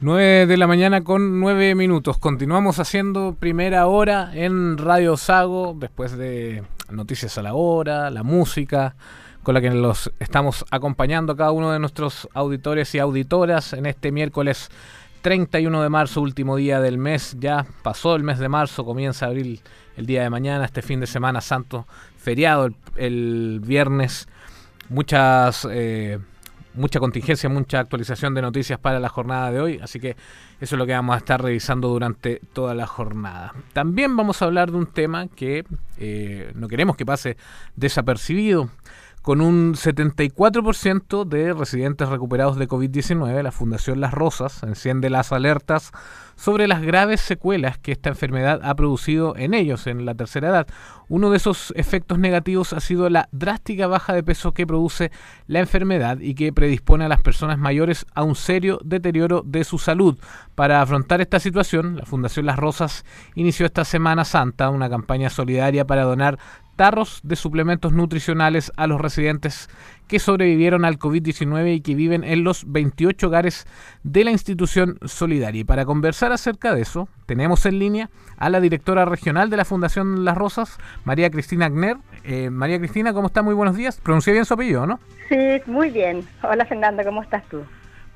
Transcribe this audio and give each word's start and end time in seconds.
9 0.00 0.46
de 0.46 0.56
la 0.56 0.68
mañana 0.68 1.02
con 1.02 1.40
9 1.40 1.74
minutos. 1.74 2.18
Continuamos 2.18 2.78
haciendo 2.78 3.34
primera 3.34 3.88
hora 3.88 4.30
en 4.32 4.78
Radio 4.78 5.16
Sago, 5.16 5.74
después 5.76 6.16
de 6.16 6.62
Noticias 6.88 7.36
a 7.36 7.42
la 7.42 7.54
Hora, 7.54 8.08
la 8.10 8.22
música, 8.22 8.94
con 9.42 9.54
la 9.54 9.60
que 9.60 9.70
los 9.70 10.12
estamos 10.20 10.64
acompañando 10.70 11.32
a 11.32 11.36
cada 11.36 11.50
uno 11.50 11.72
de 11.72 11.80
nuestros 11.80 12.28
auditores 12.32 12.94
y 12.94 13.00
auditoras 13.00 13.72
en 13.72 13.86
este 13.86 14.12
miércoles 14.12 14.70
31 15.22 15.82
de 15.82 15.88
marzo, 15.88 16.20
último 16.22 16.54
día 16.54 16.80
del 16.80 16.96
mes. 16.96 17.36
Ya 17.40 17.66
pasó 17.82 18.14
el 18.14 18.22
mes 18.22 18.38
de 18.38 18.48
marzo, 18.48 18.84
comienza 18.84 19.26
abril 19.26 19.60
el 19.96 20.06
día 20.06 20.22
de 20.22 20.30
mañana, 20.30 20.64
este 20.64 20.80
fin 20.80 21.00
de 21.00 21.08
semana 21.08 21.40
santo, 21.40 21.88
feriado 22.16 22.68
el, 22.94 23.60
viernes. 23.64 24.28
Muchas. 24.90 25.66
Eh, 25.68 26.20
mucha 26.74 27.00
contingencia, 27.00 27.48
mucha 27.48 27.80
actualización 27.80 28.34
de 28.34 28.42
noticias 28.42 28.78
para 28.78 29.00
la 29.00 29.08
jornada 29.08 29.50
de 29.50 29.60
hoy, 29.60 29.80
así 29.82 30.00
que 30.00 30.16
eso 30.60 30.74
es 30.74 30.78
lo 30.78 30.86
que 30.86 30.92
vamos 30.92 31.14
a 31.14 31.18
estar 31.18 31.42
revisando 31.42 31.88
durante 31.88 32.40
toda 32.52 32.74
la 32.74 32.86
jornada. 32.86 33.54
También 33.72 34.16
vamos 34.16 34.42
a 34.42 34.46
hablar 34.46 34.70
de 34.70 34.78
un 34.78 34.86
tema 34.86 35.28
que 35.28 35.64
eh, 35.98 36.52
no 36.54 36.68
queremos 36.68 36.96
que 36.96 37.06
pase 37.06 37.36
desapercibido. 37.76 38.70
Con 39.22 39.40
un 39.42 39.74
74% 39.74 41.24
de 41.24 41.52
residentes 41.52 42.08
recuperados 42.08 42.56
de 42.56 42.66
COVID-19, 42.66 43.42
la 43.42 43.52
Fundación 43.52 44.00
Las 44.00 44.14
Rosas 44.14 44.62
enciende 44.62 45.10
las 45.10 45.32
alertas 45.32 45.92
sobre 46.38 46.68
las 46.68 46.82
graves 46.82 47.20
secuelas 47.20 47.78
que 47.78 47.90
esta 47.90 48.10
enfermedad 48.10 48.60
ha 48.62 48.76
producido 48.76 49.36
en 49.36 49.54
ellos 49.54 49.88
en 49.88 50.06
la 50.06 50.14
tercera 50.14 50.48
edad. 50.50 50.66
Uno 51.08 51.30
de 51.30 51.36
esos 51.36 51.72
efectos 51.74 52.20
negativos 52.20 52.72
ha 52.72 52.80
sido 52.80 53.10
la 53.10 53.28
drástica 53.32 53.88
baja 53.88 54.14
de 54.14 54.22
peso 54.22 54.52
que 54.52 54.66
produce 54.66 55.10
la 55.48 55.58
enfermedad 55.58 56.20
y 56.20 56.34
que 56.34 56.52
predispone 56.52 57.06
a 57.06 57.08
las 57.08 57.22
personas 57.22 57.58
mayores 57.58 58.06
a 58.14 58.22
un 58.22 58.36
serio 58.36 58.78
deterioro 58.84 59.42
de 59.44 59.64
su 59.64 59.78
salud. 59.78 60.16
Para 60.54 60.80
afrontar 60.80 61.20
esta 61.20 61.40
situación, 61.40 61.96
la 61.96 62.06
Fundación 62.06 62.46
Las 62.46 62.56
Rosas 62.56 63.04
inició 63.34 63.66
esta 63.66 63.84
Semana 63.84 64.24
Santa 64.24 64.70
una 64.70 64.88
campaña 64.88 65.30
solidaria 65.30 65.88
para 65.88 66.04
donar 66.04 66.38
tarros 66.78 67.20
de 67.24 67.34
suplementos 67.34 67.92
nutricionales 67.92 68.70
a 68.76 68.86
los 68.86 69.00
residentes 69.00 69.68
que 70.06 70.20
sobrevivieron 70.20 70.84
al 70.84 70.96
COVID-19 70.96 71.74
y 71.74 71.80
que 71.80 71.96
viven 71.96 72.22
en 72.22 72.44
los 72.44 72.70
28 72.70 73.26
hogares 73.26 73.66
de 74.04 74.22
la 74.22 74.30
institución 74.30 74.96
solidaria. 75.04 75.62
Y 75.62 75.64
para 75.64 75.84
conversar 75.84 76.30
acerca 76.30 76.76
de 76.76 76.82
eso, 76.82 77.08
tenemos 77.26 77.66
en 77.66 77.80
línea 77.80 78.10
a 78.36 78.48
la 78.48 78.60
directora 78.60 79.04
regional 79.04 79.50
de 79.50 79.56
la 79.56 79.64
Fundación 79.64 80.24
Las 80.24 80.38
Rosas, 80.38 80.78
María 81.04 81.30
Cristina 81.30 81.66
Agner. 81.66 81.96
Eh, 82.22 82.48
María 82.48 82.78
Cristina, 82.78 83.12
¿cómo 83.12 83.26
está? 83.26 83.42
Muy 83.42 83.54
buenos 83.54 83.76
días. 83.76 84.00
Pronuncié 84.00 84.32
bien 84.32 84.44
su 84.44 84.54
apellido, 84.54 84.86
¿no? 84.86 85.00
Sí, 85.28 85.60
muy 85.66 85.90
bien. 85.90 86.24
Hola 86.44 86.64
Fernando, 86.64 87.02
¿cómo 87.02 87.22
estás 87.24 87.42
tú? 87.48 87.64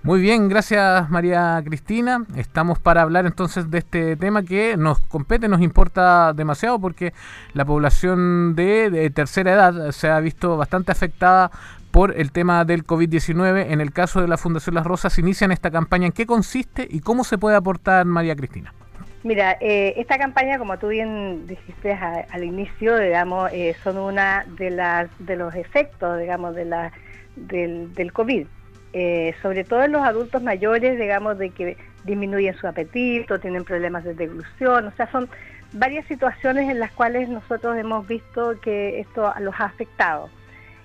Muy 0.05 0.21
bien, 0.21 0.49
gracias 0.49 1.09
María 1.11 1.63
Cristina. 1.65 2.25
Estamos 2.37 2.81
para 2.81 3.03
hablar 3.03 3.25
entonces 3.25 3.71
de 3.71 3.79
este 3.79 4.17
tema 4.17 4.43
que 4.43 4.77
nos 4.77 4.99
compete, 4.99 5.47
nos 5.47 5.61
importa 5.61 6.33
demasiado 6.33 6.81
porque 6.81 7.13
la 7.55 7.65
población 7.65 8.57
de, 8.57 9.13
tercera 9.15 9.53
edad 9.53 9.93
se 9.93 10.09
ha 10.09 10.19
visto 10.19 10.57
bastante 10.57 10.91
afectada 10.91 11.53
por 11.93 12.19
el 12.19 12.33
tema 12.33 12.65
del 12.65 12.85
COVID-19. 12.85 13.71
En 13.71 13.81
el 13.81 13.93
caso 13.93 14.21
de 14.21 14.27
la 14.27 14.37
Fundación 14.37 14.75
Las 14.75 14.87
Rosas, 14.87 15.17
inician 15.21 15.53
esta 15.53 15.71
campaña. 15.71 16.07
¿En 16.07 16.13
qué 16.13 16.27
consiste 16.27 16.85
y 16.91 16.99
cómo 16.99 17.23
se 17.23 17.39
puede 17.39 17.55
aportar, 17.55 18.05
María 18.05 18.35
Cristina? 18.35 18.75
Mira, 19.23 19.57
eh, 19.61 19.95
esta 19.99 20.19
campaña, 20.19 20.59
como 20.59 20.81
tú 20.81 20.89
bien 20.89 21.47
dijiste 21.47 21.93
al 21.93 22.43
inicio, 22.43 22.99
digamos, 22.99 23.53
eh, 23.53 23.77
son 23.85 23.99
una 23.99 24.47
de 24.59 24.71
las 24.71 25.11
de 25.21 25.37
los 25.37 25.55
efectos, 25.55 26.19
digamos, 26.19 26.57
de 26.57 26.65
la 26.65 26.93
del, 27.37 27.95
del 27.95 28.13
COVID. 28.13 28.49
Eh, 28.95 29.35
sobre 29.41 29.65
todo 29.65 29.85
en 29.85 29.93
los 29.93 30.03
adultos 30.03 30.43
mayores, 30.43 30.99
digamos, 30.99 31.39
de 31.39 31.51
que 31.51 31.79
disminuyen 32.05 32.55
su 32.57 32.67
apetito, 32.67 33.39
tienen 33.39 33.65
problemas 33.65 34.05
de 34.05 34.15
deglución, 34.15 34.87
o 34.87 34.93
sea, 34.93 35.11
son 35.11 35.31
varias 35.73 36.05
situaciones 36.07 36.69
en 36.69 36.79
las 36.79 36.93
cuales 36.93 37.29
nosotros 37.29 37.77
hemos 37.79 38.07
visto 38.07 38.61
que 38.61 39.01
esto 39.01 39.33
los 39.41 39.55
ha 39.59 39.65
afectado. 39.65 40.29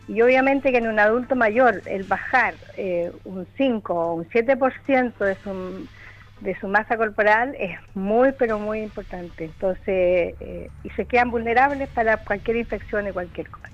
Y 0.08 0.22
obviamente 0.22 0.72
que 0.72 0.78
en 0.78 0.88
un 0.88 1.00
adulto 1.00 1.36
mayor 1.36 1.82
el 1.86 2.04
bajar 2.04 2.54
eh, 2.78 3.12
un 3.26 3.46
5 3.58 3.94
o 3.94 4.14
un 4.14 4.30
7% 4.30 5.18
de 5.18 5.36
su, 5.36 5.88
de 6.40 6.58
su 6.60 6.70
masa 6.70 6.96
corporal 6.96 7.56
es 7.60 7.78
muy, 7.94 8.32
pero 8.32 8.58
muy 8.58 8.84
importante. 8.84 9.46
Entonces, 9.46 10.34
eh, 10.40 10.70
y 10.84 10.90
se 10.92 11.06
quedan 11.06 11.30
vulnerables 11.30 11.90
para 11.90 12.18
cualquier 12.18 12.56
infección 12.56 13.08
y 13.10 13.12
cualquier 13.12 13.50
cosa. 13.50 13.68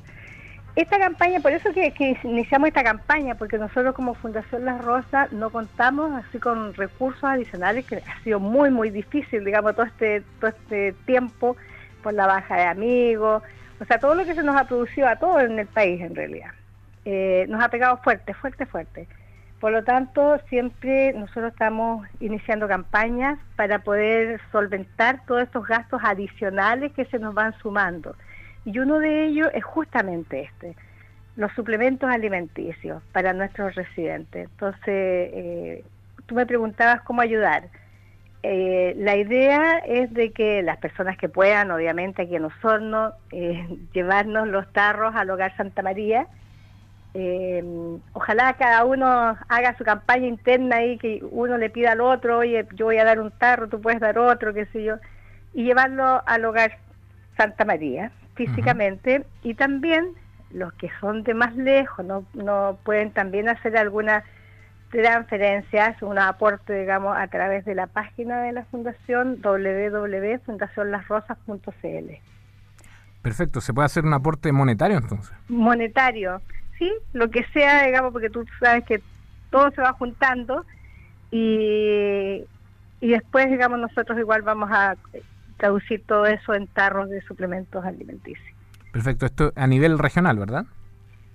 Esta 0.76 0.98
campaña, 0.98 1.40
por 1.40 1.52
eso 1.52 1.72
que, 1.72 2.18
iniciamos 2.24 2.70
esta 2.70 2.84
campaña, 2.84 3.36
porque 3.36 3.60
nosotros 3.60 3.94
como 3.94 4.16
Fundación 4.16 4.66
Las 4.66 4.84
Rosas 4.84 5.32
no 5.32 5.52
contamos 5.52 6.12
así 6.14 6.40
con 6.40 6.74
recursos 6.74 7.24
adicionales, 7.24 7.86
que 7.86 7.98
ha 7.98 8.24
sido 8.24 8.40
muy, 8.40 8.72
muy 8.72 8.90
difícil, 8.90 9.46
digamos, 9.46 9.76
todo 9.76 9.86
este, 9.86 10.24
todo 10.40 10.50
este 10.50 10.94
tiempo 11.06 11.56
por 12.02 12.16
la 12.16 12.26
baja 12.26 12.56
de 12.56 12.64
amigos, 12.64 13.44
o 13.80 13.86
sea, 13.86 14.00
todo 14.00 14.16
lo 14.16 14.26
que 14.26 14.34
se 14.34 14.42
nos 14.42 14.56
ha 14.56 14.66
producido 14.66 15.08
a 15.08 15.18
todos 15.18 15.44
en 15.44 15.60
el 15.60 15.68
país 15.68 16.02
en 16.02 16.16
realidad. 16.16 16.52
Eh, 17.06 17.46
nos 17.50 17.64
ha 17.64 17.70
pegado 17.70 17.98
fuerte, 17.98 18.34
fuerte, 18.34 18.66
fuerte. 18.66 19.08
Por 19.60 19.72
lo 19.72 19.84
tanto, 19.84 20.40
siempre 20.50 21.14
nosotros 21.14 21.52
estamos 21.52 22.08
iniciando 22.20 22.68
campañas 22.68 23.38
para 23.56 23.80
poder 23.80 24.42
solventar 24.52 25.26
todos 25.28 25.44
estos 25.44 25.68
gastos 25.68 26.02
adicionales 26.04 26.92
que 26.94 27.06
se 27.06 27.20
nos 27.20 27.34
van 27.34 27.54
sumando. 27.60 28.16
Y 28.66 28.80
uno 28.80 29.00
de 29.00 29.26
ellos 29.26 29.50
es 29.54 29.64
justamente 29.64 30.42
este, 30.42 30.76
los 31.36 31.52
suplementos 31.54 32.10
alimenticios 32.10 33.02
para 33.12 33.34
nuestros 33.34 33.76
residentes. 33.76 34.50
Entonces, 34.52 34.82
eh, 34.88 35.84
tú 36.26 36.36
me 36.36 36.46
preguntabas 36.46 37.02
cómo 37.02 37.22
ayudar. 37.22 37.68
Eh, 38.44 38.94
la 38.98 39.16
idea 39.16 39.80
es 39.80 40.14
de 40.14 40.32
que 40.32 40.62
las 40.64 40.78
personas 40.78 41.18
que 41.18 41.30
puedan, 41.30 41.72
obviamente 41.72 42.24
aquí 42.24 42.36
en 42.36 42.46
Osorno, 42.46 43.14
eh, 43.32 43.68
llevarnos 43.94 44.48
los 44.48 44.72
tarros 44.72 45.16
al 45.16 45.30
Hogar 45.30 45.56
Santa 45.58 45.82
María. 45.82 46.28
ojalá 48.14 48.54
cada 48.54 48.86
uno 48.86 49.38
haga 49.48 49.78
su 49.78 49.84
campaña 49.84 50.28
interna 50.28 50.84
y 50.84 50.98
que 50.98 51.22
uno 51.32 51.58
le 51.58 51.70
pida 51.70 51.92
al 51.92 52.02
otro, 52.02 52.40
oye, 52.40 52.66
yo 52.74 52.86
voy 52.86 52.98
a 52.98 53.06
dar 53.06 53.20
un 53.20 53.30
tarro, 53.32 53.70
tú 53.70 53.80
puedes 53.82 54.00
dar 54.00 54.18
otro, 54.18 54.54
qué 54.54 54.66
sé 54.68 54.84
yo, 54.84 54.96
y 55.54 55.64
llevarlo 55.64 56.24
al 56.26 56.46
Hogar 56.46 56.78
Santa 57.38 57.66
María 57.66 58.12
físicamente 58.36 59.26
y 59.44 59.54
también 59.54 60.16
los 60.52 60.74
que 60.74 60.92
son 61.00 61.24
de 61.24 61.34
más 61.34 61.56
lejos 61.56 62.06
no, 62.06 62.26
no 62.34 62.78
pueden 62.84 63.12
también 63.12 63.48
hacer 63.50 63.78
algunas 63.78 64.26
transferencias, 64.92 66.02
un 66.04 66.20
aporte, 66.20 66.78
digamos, 66.80 67.18
a 67.18 67.28
través 67.28 67.66
de 67.66 67.74
la 67.74 67.88
página 67.88 68.44
de 68.44 68.52
la 68.52 68.64
fundación 68.66 69.42
www.fundacionlasrosas.cl. 69.42 72.12
Perfecto, 73.24 73.62
¿se 73.62 73.74
puede 73.74 73.88
hacer 73.88 74.06
un 74.06 74.14
aporte 74.14 74.52
monetario 74.52 74.98
entonces? 74.98 75.36
Monetario, 75.48 76.40
sí, 76.78 76.94
lo 77.14 77.32
que 77.32 77.44
sea, 77.46 77.86
digamos, 77.86 78.14
porque 78.14 78.30
tú 78.30 78.46
sabes 78.60 78.84
que 78.84 79.02
todo 79.50 79.72
se 79.72 79.82
va 79.82 79.94
juntando 79.94 80.64
y, 81.32 82.44
y 83.02 83.08
después, 83.08 83.50
digamos, 83.50 83.80
nosotros 83.80 84.20
igual 84.20 84.44
vamos 84.44 84.70
a 84.72 84.96
traducir 85.64 86.04
todo 86.06 86.26
eso 86.26 86.54
en 86.54 86.68
tarros 86.68 87.10
de 87.10 87.22
suplementos 87.22 87.86
alimenticios. 87.86 88.46
Perfecto, 88.92 89.26
esto 89.26 89.54
a 89.56 89.66
nivel 89.66 89.98
regional, 89.98 90.38
¿verdad? 90.38 90.66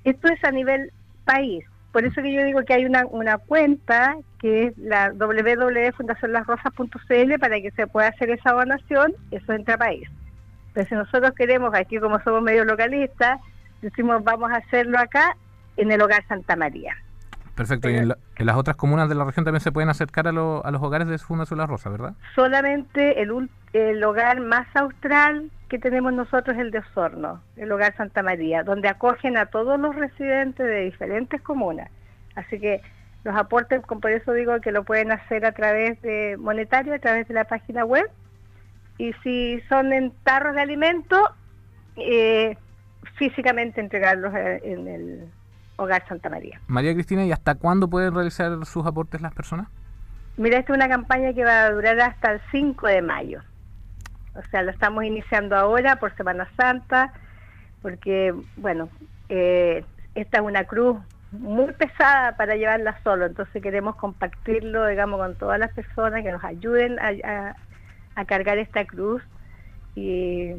Esto 0.05 0.29
es 0.29 0.45
a 0.45 0.51
nivel 0.51 0.93
país. 1.25 1.65
Por 1.93 2.05
eso 2.05 2.21
que 2.21 2.35
yo 2.35 2.45
digo 2.45 2.63
que 2.67 2.75
hay 2.75 2.85
una, 2.85 3.07
una 3.07 3.39
cuenta 3.39 4.19
que 4.39 4.67
es 4.67 4.77
la 4.77 5.15
www.fundacionlasrosas.cl 5.15 7.39
para 7.41 7.59
que 7.63 7.71
se 7.71 7.87
pueda 7.87 8.09
hacer 8.09 8.29
esa 8.29 8.53
donación, 8.53 9.15
eso 9.31 9.55
entra 9.55 9.79
país. 9.79 10.07
Pero 10.75 10.87
si 10.87 10.95
nosotros 10.95 11.33
queremos, 11.33 11.75
aquí 11.75 11.99
como 11.99 12.21
somos 12.21 12.43
medio 12.43 12.67
localistas, 12.67 13.41
decimos 13.81 14.23
vamos 14.25 14.51
a 14.51 14.57
hacerlo 14.57 14.99
acá 14.99 15.39
en 15.79 15.91
el 15.91 16.03
hogar 16.03 16.23
Santa 16.29 16.55
María. 16.55 16.95
Perfecto. 17.59 17.91
¿Y 17.91 17.97
en, 17.97 18.09
las 18.39 18.57
otras 18.57 18.77
comunas 18.77 19.09
de 19.09 19.17
la 19.17 19.25
región 19.25 19.45
también 19.45 19.61
se 19.61 19.73
pueden 19.73 19.91
acercar 19.91 20.29
a, 20.29 20.31
a 20.31 20.33
los 20.71 20.81
hogares 20.81 21.09
de 21.09 21.19
Fundación 21.19 21.59
La 21.59 21.67
Rosa, 21.67 21.91
verdad? 21.91 22.15
Solamente 22.37 23.21
el, 23.21 23.51
el 23.73 24.05
hogar 24.05 24.41
más 24.41 24.69
austral 24.77 25.51
que 25.69 25.81
tenemos 25.81 26.13
nosotros 26.13 26.57
es 26.57 26.63
el 26.63 26.71
de 26.71 26.79
Osorno, 26.79 27.43
el 27.57 27.73
hogar 27.73 27.97
Santa 27.97 28.23
María, 28.23 28.63
donde 28.63 28.89
acogen 28.89 29.37
a 29.37 29.47
todos 29.47 29.79
los 29.81 29.97
residentes 29.97 30.65
de 30.65 30.85
diferentes 30.85 31.43
comunas. 31.43 31.91
Así 32.37 32.61
que 32.61 32.81
los 33.25 33.35
aportes, 33.35 33.83
por 33.83 34.11
eso 34.13 34.33
digo 34.35 34.61
que 34.61 34.71
lo 34.71 34.85
pueden 34.85 35.11
hacer 35.11 35.45
a 35.45 35.51
través 35.51 36.01
de 36.03 36.37
monetario, 36.39 36.95
a 36.95 37.01
través 37.01 37.27
de 37.27 37.35
la 37.35 37.45
página 37.45 37.85
web. 37.85 38.09
Y 38.99 39.15
si 39.25 39.61
son 39.69 39.93
en 39.93 40.13
tarros 40.23 40.55
de 40.55 40.63
alimento, 40.63 41.29
eh, 41.97 42.57
físicamente 43.17 43.81
entregarlos 43.81 44.33
en 44.33 44.87
el 44.87 45.29
Hogar 45.79 46.07
Santa 46.09 46.29
María. 46.29 46.61
María 46.67 46.93
Cristina, 46.93 47.25
¿y 47.25 47.33
hasta 47.33 47.55
cuándo 47.55 47.89
pueden 47.89 48.13
realizar 48.13 48.67
sus 48.67 48.85
aportes 48.85 49.23
las 49.23 49.33
personas? 49.33 49.69
Mira, 50.37 50.59
esta 50.59 50.73
es 50.73 50.77
una 50.77 50.89
campaña 50.89 51.33
que 51.33 51.45
va 51.45 51.65
a 51.65 51.71
durar 51.71 51.99
hasta 52.01 52.33
el 52.33 52.41
5 52.51 52.87
de 52.89 53.01
mayo. 53.01 53.43
O 54.35 54.43
sea, 54.51 54.63
lo 54.63 54.71
estamos 54.71 55.05
iniciando 55.05 55.57
ahora 55.57 55.97
por 55.97 56.15
Semana 56.17 56.49
Santa, 56.57 57.13
porque, 57.81 58.35
bueno, 58.57 58.89
eh, 59.29 59.85
esta 60.15 60.39
es 60.39 60.45
una 60.45 60.65
cruz 60.65 60.99
muy 61.31 61.73
pesada 61.75 62.37
para 62.37 62.57
llevarla 62.57 62.99
solo, 63.05 63.27
entonces 63.27 63.63
queremos 63.63 63.97
compartirlo, 63.97 64.87
digamos, 64.87 65.21
con 65.21 65.35
todas 65.37 65.59
las 65.61 65.73
personas 65.73 66.23
que 66.23 66.33
nos 66.33 66.43
ayuden 66.43 66.99
a, 66.99 67.55
cargar 68.27 68.59
esta 68.59 68.85
cruz 68.85 69.23
y, 69.95 70.55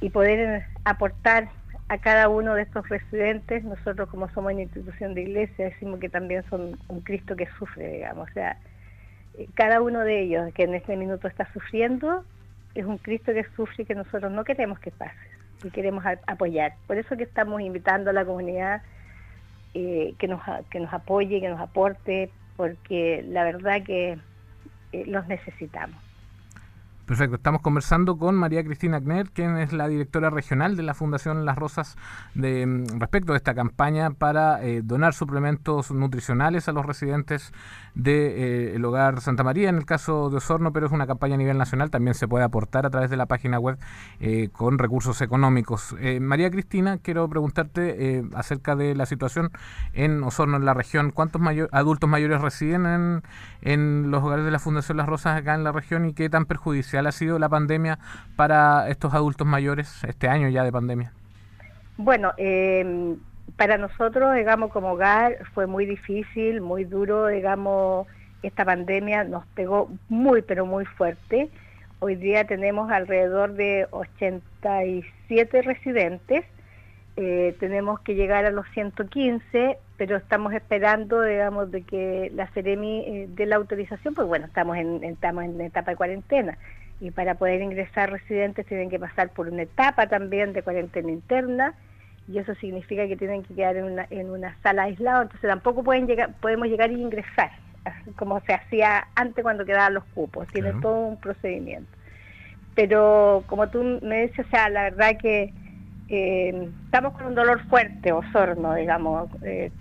y, 0.00 0.10
poder 0.10 0.64
aportar 0.84 1.48
a 1.92 1.98
cada 1.98 2.30
uno 2.30 2.54
de 2.54 2.62
estos 2.62 2.88
residentes. 2.88 3.64
Nosotros, 3.64 4.08
como 4.08 4.26
somos 4.30 4.52
una 4.52 4.62
institución 4.62 5.12
de 5.12 5.22
iglesia, 5.22 5.66
decimos 5.66 6.00
que 6.00 6.08
también 6.08 6.42
son 6.48 6.78
un 6.88 7.00
Cristo 7.02 7.36
que 7.36 7.46
sufre, 7.58 7.92
digamos, 7.92 8.30
o 8.30 8.32
sea, 8.32 8.56
eh, 9.36 9.46
cada 9.54 9.82
uno 9.82 10.00
de 10.00 10.22
ellos 10.22 10.54
que 10.54 10.62
en 10.62 10.74
este 10.74 10.96
minuto 10.96 11.28
está 11.28 11.52
sufriendo 11.52 12.24
es 12.74 12.86
un 12.86 12.96
Cristo 12.96 13.34
que 13.34 13.44
sufre 13.54 13.82
y 13.82 13.84
que 13.84 13.94
nosotros 13.94 14.32
no 14.32 14.42
queremos 14.42 14.78
que 14.78 14.90
pase 14.90 15.28
y 15.62 15.70
queremos 15.70 16.02
apoyar. 16.26 16.72
Por 16.86 16.96
eso 16.96 17.14
que 17.14 17.24
estamos 17.24 17.60
invitando 17.60 18.08
a 18.08 18.14
la 18.14 18.24
comunidad 18.24 18.80
eh, 19.74 20.14
que, 20.18 20.28
nos, 20.28 20.40
que 20.70 20.80
nos 20.80 20.94
apoye, 20.94 21.42
que 21.42 21.50
nos 21.50 21.60
aporte, 21.60 22.30
porque 22.56 23.22
la 23.28 23.44
verdad 23.44 23.82
que 23.84 24.16
eh, 24.92 25.04
los 25.06 25.28
necesitamos. 25.28 26.01
Perfecto, 27.06 27.34
estamos 27.34 27.62
conversando 27.62 28.16
con 28.16 28.36
María 28.36 28.62
Cristina 28.62 28.98
Agner, 28.98 29.28
quien 29.30 29.56
es 29.58 29.72
la 29.72 29.88
directora 29.88 30.30
regional 30.30 30.76
de 30.76 30.84
la 30.84 30.94
Fundación 30.94 31.44
Las 31.44 31.58
Rosas 31.58 31.96
de 32.36 32.64
mm, 32.64 33.00
respecto 33.00 33.32
a 33.32 33.36
esta 33.36 33.54
campaña 33.54 34.10
para 34.10 34.62
eh, 34.62 34.82
donar 34.84 35.12
suplementos 35.12 35.90
nutricionales 35.90 36.68
a 36.68 36.72
los 36.72 36.86
residentes 36.86 37.52
del 37.96 38.14
eh, 38.16 38.84
hogar 38.84 39.20
Santa 39.20 39.42
María, 39.42 39.68
en 39.68 39.78
el 39.78 39.84
caso 39.84 40.30
de 40.30 40.36
Osorno, 40.36 40.72
pero 40.72 40.86
es 40.86 40.92
una 40.92 41.08
campaña 41.08 41.34
a 41.34 41.38
nivel 41.38 41.58
nacional, 41.58 41.90
también 41.90 42.14
se 42.14 42.28
puede 42.28 42.44
aportar 42.44 42.86
a 42.86 42.90
través 42.90 43.10
de 43.10 43.16
la 43.16 43.26
página 43.26 43.58
web 43.58 43.78
eh, 44.20 44.48
con 44.52 44.78
recursos 44.78 45.20
económicos. 45.22 45.96
María 46.20 46.50
Cristina, 46.50 46.98
quiero 46.98 47.28
preguntarte 47.28 48.24
acerca 48.34 48.76
de 48.76 48.94
la 48.94 49.06
situación 49.06 49.50
en 49.92 50.22
Osorno, 50.22 50.56
en 50.56 50.64
la 50.64 50.74
región. 50.74 51.10
¿Cuántos 51.10 51.42
adultos 51.72 52.08
mayores 52.08 52.40
residen 52.40 52.86
en, 52.86 53.22
en 53.62 54.10
los 54.10 54.22
hogares 54.22 54.44
de 54.44 54.50
la 54.50 54.58
Fundación 54.58 54.96
Las 54.96 55.08
Rosas 55.08 55.36
acá 55.36 55.54
en 55.54 55.64
la 55.64 55.72
región 55.72 56.06
y 56.06 56.14
qué 56.14 56.30
tan 56.30 56.46
perjudicial 56.46 56.91
ha 56.98 57.12
sido 57.12 57.38
la 57.38 57.48
pandemia 57.48 57.98
para 58.36 58.88
estos 58.88 59.14
adultos 59.14 59.46
mayores, 59.46 60.04
este 60.04 60.28
año 60.28 60.48
ya 60.48 60.64
de 60.64 60.72
pandemia? 60.72 61.12
Bueno, 61.96 62.32
eh, 62.36 63.16
para 63.56 63.78
nosotros, 63.78 64.34
digamos, 64.34 64.72
como 64.72 64.92
hogar 64.92 65.38
fue 65.54 65.66
muy 65.66 65.86
difícil, 65.86 66.60
muy 66.60 66.84
duro, 66.84 67.26
digamos, 67.26 68.06
esta 68.42 68.64
pandemia 68.64 69.24
nos 69.24 69.46
pegó 69.48 69.90
muy, 70.08 70.42
pero 70.42 70.66
muy 70.66 70.84
fuerte. 70.84 71.48
Hoy 72.00 72.16
día 72.16 72.44
tenemos 72.44 72.90
alrededor 72.90 73.54
de 73.54 73.86
87 73.90 75.62
residentes, 75.62 76.44
eh, 77.16 77.54
tenemos 77.60 78.00
que 78.00 78.14
llegar 78.14 78.44
a 78.46 78.50
los 78.50 78.66
115, 78.70 79.78
pero 79.96 80.16
estamos 80.16 80.52
esperando, 80.54 81.22
digamos, 81.22 81.70
de 81.70 81.82
que 81.82 82.32
la 82.34 82.48
Ceremi 82.48 83.04
eh, 83.06 83.28
dé 83.28 83.46
la 83.46 83.56
autorización, 83.56 84.14
pues 84.14 84.26
bueno, 84.26 84.46
estamos 84.46 84.76
en, 84.76 85.04
estamos 85.04 85.44
en 85.44 85.60
etapa 85.60 85.92
de 85.92 85.96
cuarentena 85.96 86.58
y 87.02 87.10
para 87.10 87.34
poder 87.34 87.60
ingresar 87.60 88.12
residentes 88.12 88.64
tienen 88.64 88.88
que 88.88 89.00
pasar 89.00 89.30
por 89.30 89.48
una 89.48 89.62
etapa 89.62 90.06
también 90.06 90.52
de 90.52 90.62
cuarentena 90.62 91.10
interna 91.10 91.74
y 92.28 92.38
eso 92.38 92.54
significa 92.54 93.08
que 93.08 93.16
tienen 93.16 93.42
que 93.42 93.56
quedar 93.56 93.76
en 93.76 93.84
una, 93.86 94.06
en 94.08 94.30
una 94.30 94.56
sala 94.62 94.84
aislada, 94.84 95.22
entonces 95.22 95.50
tampoco 95.50 95.82
pueden 95.82 96.06
llegar, 96.06 96.32
podemos 96.40 96.68
llegar 96.68 96.92
y 96.92 97.02
ingresar, 97.02 97.50
como 98.16 98.38
se 98.42 98.54
hacía 98.54 99.08
antes 99.16 99.42
cuando 99.42 99.64
quedaban 99.64 99.94
los 99.94 100.04
cupos, 100.14 100.46
tiene 100.52 100.74
todo 100.74 101.08
un 101.08 101.16
procedimiento. 101.16 101.90
Pero 102.76 103.42
como 103.48 103.68
tú 103.68 103.98
me 104.00 104.22
dices, 104.22 104.46
o 104.46 104.50
sea, 104.50 104.68
la 104.68 104.84
verdad 104.84 105.18
que 105.20 105.52
eh, 106.08 106.70
estamos 106.84 107.14
con 107.14 107.26
un 107.26 107.34
dolor 107.34 107.64
fuerte, 107.64 108.12
Osorno, 108.12 108.74
digamos, 108.76 109.28
eh, 109.42 109.72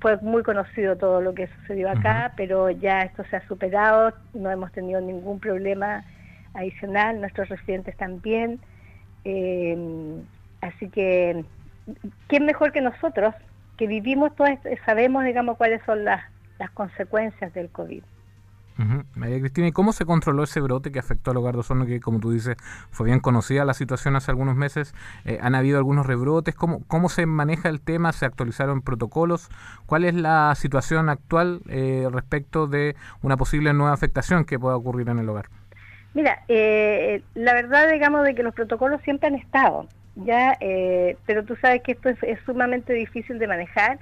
fue 0.00 0.18
muy 0.18 0.42
conocido 0.42 0.96
todo 0.96 1.22
lo 1.22 1.32
que 1.32 1.46
sucedió 1.46 1.90
acá, 1.90 2.34
pero 2.36 2.68
ya 2.68 3.00
esto 3.00 3.24
se 3.30 3.36
ha 3.36 3.48
superado, 3.48 4.12
no 4.34 4.50
hemos 4.50 4.70
tenido 4.72 5.00
ningún 5.00 5.40
problema 5.40 6.04
adicional, 6.54 7.20
nuestros 7.20 7.48
residentes 7.48 7.96
también. 7.96 8.60
Eh, 9.24 10.22
así 10.60 10.88
que, 10.88 11.44
¿quién 12.28 12.46
mejor 12.46 12.72
que 12.72 12.80
nosotros, 12.80 13.34
que 13.76 13.86
vivimos 13.86 14.34
todo 14.36 14.46
esto, 14.46 14.68
sabemos, 14.84 15.24
digamos, 15.24 15.56
cuáles 15.56 15.82
son 15.84 16.04
las, 16.04 16.22
las 16.58 16.70
consecuencias 16.70 17.52
del 17.54 17.68
COVID? 17.70 18.02
María 19.14 19.38
Cristina, 19.38 19.68
¿y 19.68 19.72
cómo 19.72 19.92
se 19.92 20.04
controló 20.04 20.42
ese 20.42 20.60
brote 20.60 20.90
que 20.90 20.98
afectó 20.98 21.30
al 21.30 21.36
hogar 21.36 21.54
de 21.54 21.60
Osorno, 21.60 21.86
que 21.86 22.00
como 22.00 22.20
tú 22.20 22.30
dices, 22.30 22.56
fue 22.90 23.06
bien 23.06 23.20
conocida 23.20 23.64
la 23.64 23.74
situación 23.74 24.16
hace 24.16 24.30
algunos 24.30 24.56
meses? 24.56 24.94
Eh, 25.24 25.38
¿Han 25.42 25.54
habido 25.54 25.78
algunos 25.78 26.06
rebrotes? 26.06 26.54
¿Cómo, 26.54 26.82
¿Cómo 26.86 27.08
se 27.08 27.26
maneja 27.26 27.68
el 27.68 27.80
tema? 27.80 28.12
¿Se 28.12 28.26
actualizaron 28.26 28.82
protocolos? 28.82 29.50
¿Cuál 29.86 30.04
es 30.04 30.14
la 30.14 30.54
situación 30.56 31.08
actual 31.08 31.60
eh, 31.68 32.08
respecto 32.10 32.66
de 32.66 32.96
una 33.20 33.36
posible 33.36 33.72
nueva 33.72 33.92
afectación 33.92 34.44
que 34.44 34.58
pueda 34.58 34.76
ocurrir 34.76 35.08
en 35.08 35.18
el 35.18 35.28
hogar? 35.28 35.48
Mira, 36.14 36.42
eh, 36.48 37.22
la 37.34 37.54
verdad, 37.54 37.90
digamos, 37.90 38.24
de 38.24 38.34
que 38.34 38.42
los 38.42 38.54
protocolos 38.54 39.00
siempre 39.02 39.28
han 39.28 39.34
estado, 39.34 39.86
ya, 40.14 40.56
eh, 40.60 41.16
pero 41.24 41.44
tú 41.44 41.56
sabes 41.56 41.82
que 41.82 41.92
esto 41.92 42.10
es, 42.10 42.38
sumamente 42.44 42.92
difícil 42.92 43.38
de 43.38 43.46
manejar. 43.46 43.98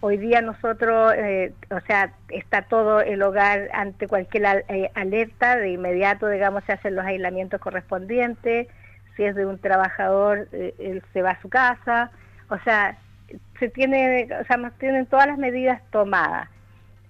Hoy 0.00 0.18
día 0.18 0.42
nosotros, 0.42 1.14
eh, 1.16 1.54
o 1.70 1.80
sea, 1.80 2.12
está 2.28 2.62
todo 2.62 3.00
el 3.00 3.22
hogar 3.22 3.70
ante 3.72 4.06
cualquier 4.06 4.64
alerta, 4.94 5.56
de 5.56 5.70
inmediato, 5.70 6.28
digamos, 6.28 6.64
se 6.64 6.72
hacen 6.72 6.94
los 6.94 7.06
aislamientos 7.06 7.58
correspondientes. 7.60 8.68
Si 9.16 9.24
es 9.24 9.34
de 9.34 9.46
un 9.46 9.58
trabajador, 9.58 10.48
él 10.52 11.02
se 11.14 11.22
va 11.22 11.30
a 11.30 11.40
su 11.40 11.48
casa. 11.48 12.10
O 12.50 12.58
sea, 12.58 12.98
se 13.58 13.70
tiene, 13.70 14.28
o 14.38 14.44
sea, 14.44 14.70
tienen 14.78 15.06
todas 15.06 15.26
las 15.26 15.38
medidas 15.38 15.80
tomadas. 15.90 16.48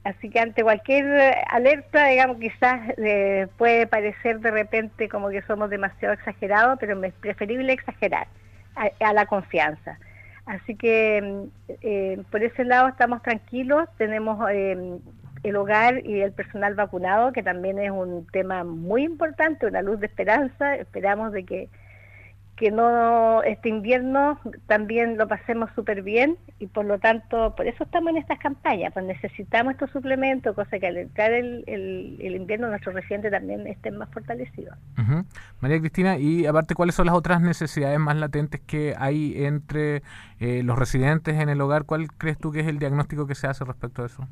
Así 0.04 0.28
que 0.28 0.38
ante 0.38 0.62
cualquier 0.62 1.34
alerta, 1.48 2.06
digamos, 2.08 2.38
quizás 2.38 2.92
eh, 2.98 3.46
puede 3.56 3.86
parecer 3.86 4.40
de 4.40 4.50
repente 4.50 5.08
como 5.08 5.30
que 5.30 5.40
somos 5.42 5.70
demasiado 5.70 6.12
exagerados, 6.12 6.76
pero 6.78 7.02
es 7.02 7.14
preferible 7.14 7.72
exagerar 7.72 8.28
a, 8.76 9.12
la 9.14 9.24
confianza. 9.24 9.98
Así 10.44 10.76
que 10.76 11.22
mm, 11.22 11.74
eh, 11.80 12.22
por 12.30 12.42
ese 12.42 12.64
lado 12.64 12.88
estamos 12.88 13.22
tranquilos, 13.22 13.88
tenemos 13.96 14.46
eh, 14.50 14.98
el 15.42 15.56
hogar 15.56 16.06
y 16.06 16.20
el 16.20 16.32
personal 16.32 16.74
vacunado, 16.74 17.32
que 17.32 17.42
también 17.42 17.78
es 17.78 17.90
un 17.90 18.26
tema 18.26 18.62
muy 18.62 19.04
importante, 19.04 19.66
una 19.66 19.80
luz 19.80 20.00
de 20.00 20.06
esperanza. 20.06 20.74
Esperamos 20.76 21.32
de 21.32 21.44
que 21.44 21.68
que 22.56 22.70
no 22.70 23.42
este 23.42 23.68
invierno 23.68 24.38
también 24.66 25.16
lo 25.18 25.26
pasemos 25.26 25.70
súper 25.74 26.02
bien 26.02 26.36
y 26.60 26.66
por 26.66 26.84
lo 26.84 26.98
tanto, 26.98 27.54
por 27.56 27.66
eso 27.66 27.84
estamos 27.84 28.10
en 28.10 28.18
estas 28.18 28.38
campañas, 28.38 28.92
pues 28.92 29.04
necesitamos 29.04 29.72
estos 29.72 29.90
suplementos, 29.90 30.54
cosa 30.54 30.78
que 30.78 30.86
al 30.86 30.96
entrar 30.96 31.32
el, 31.32 31.64
el, 31.66 32.36
invierno 32.36 32.68
nuestros 32.68 32.94
residentes 32.94 33.32
también 33.32 33.66
estén 33.66 33.96
más 33.96 34.08
fortalecidos. 34.10 34.76
María 35.60 35.80
Cristina, 35.80 36.16
y 36.16 36.46
aparte, 36.46 36.74
¿cuáles 36.74 36.94
son 36.94 37.06
las 37.06 37.14
otras 37.14 37.40
necesidades 37.40 37.98
más 37.98 38.16
latentes 38.16 38.60
que 38.60 38.94
hay 38.96 39.44
entre 39.44 40.02
eh, 40.38 40.62
los 40.62 40.78
residentes 40.78 41.40
en 41.40 41.48
el 41.48 41.60
hogar? 41.60 41.84
¿Cuál 41.84 42.08
crees 42.12 42.38
tú 42.38 42.52
que 42.52 42.60
es 42.60 42.66
el 42.68 42.78
diagnóstico 42.78 43.26
que 43.26 43.34
se 43.34 43.48
hace 43.48 43.64
respecto 43.64 44.02
a 44.02 44.06
eso? 44.06 44.28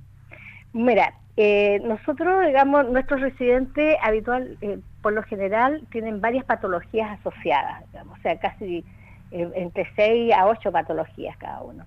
Mira, 0.73 1.15
eh, 1.37 1.81
nosotros, 1.85 2.47
digamos, 2.47 2.89
nuestros 2.89 3.21
residentes 3.21 3.97
habitual, 4.03 4.57
eh, 4.61 4.79
por 5.03 5.13
lo 5.13 5.23
general, 5.25 5.87
tienen 5.91 6.21
varias 6.21 6.45
patologías 6.45 7.19
asociadas, 7.19 7.85
digamos, 7.91 8.19
o 8.19 8.23
sea, 8.23 8.39
casi 8.39 8.85
eh, 9.31 9.51
entre 9.55 9.89
6 9.97 10.33
a 10.35 10.47
8 10.47 10.73
patologías 10.73 11.37
cada 11.37 11.61
uno. 11.63 11.85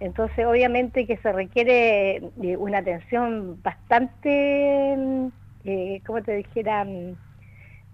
Entonces, 0.00 0.46
obviamente 0.46 1.06
que 1.06 1.16
se 1.16 1.32
requiere 1.32 2.22
una 2.36 2.78
atención 2.78 3.60
bastante, 3.62 5.30
eh, 5.64 6.02
como 6.06 6.22
te 6.22 6.36
dijera, 6.36 6.86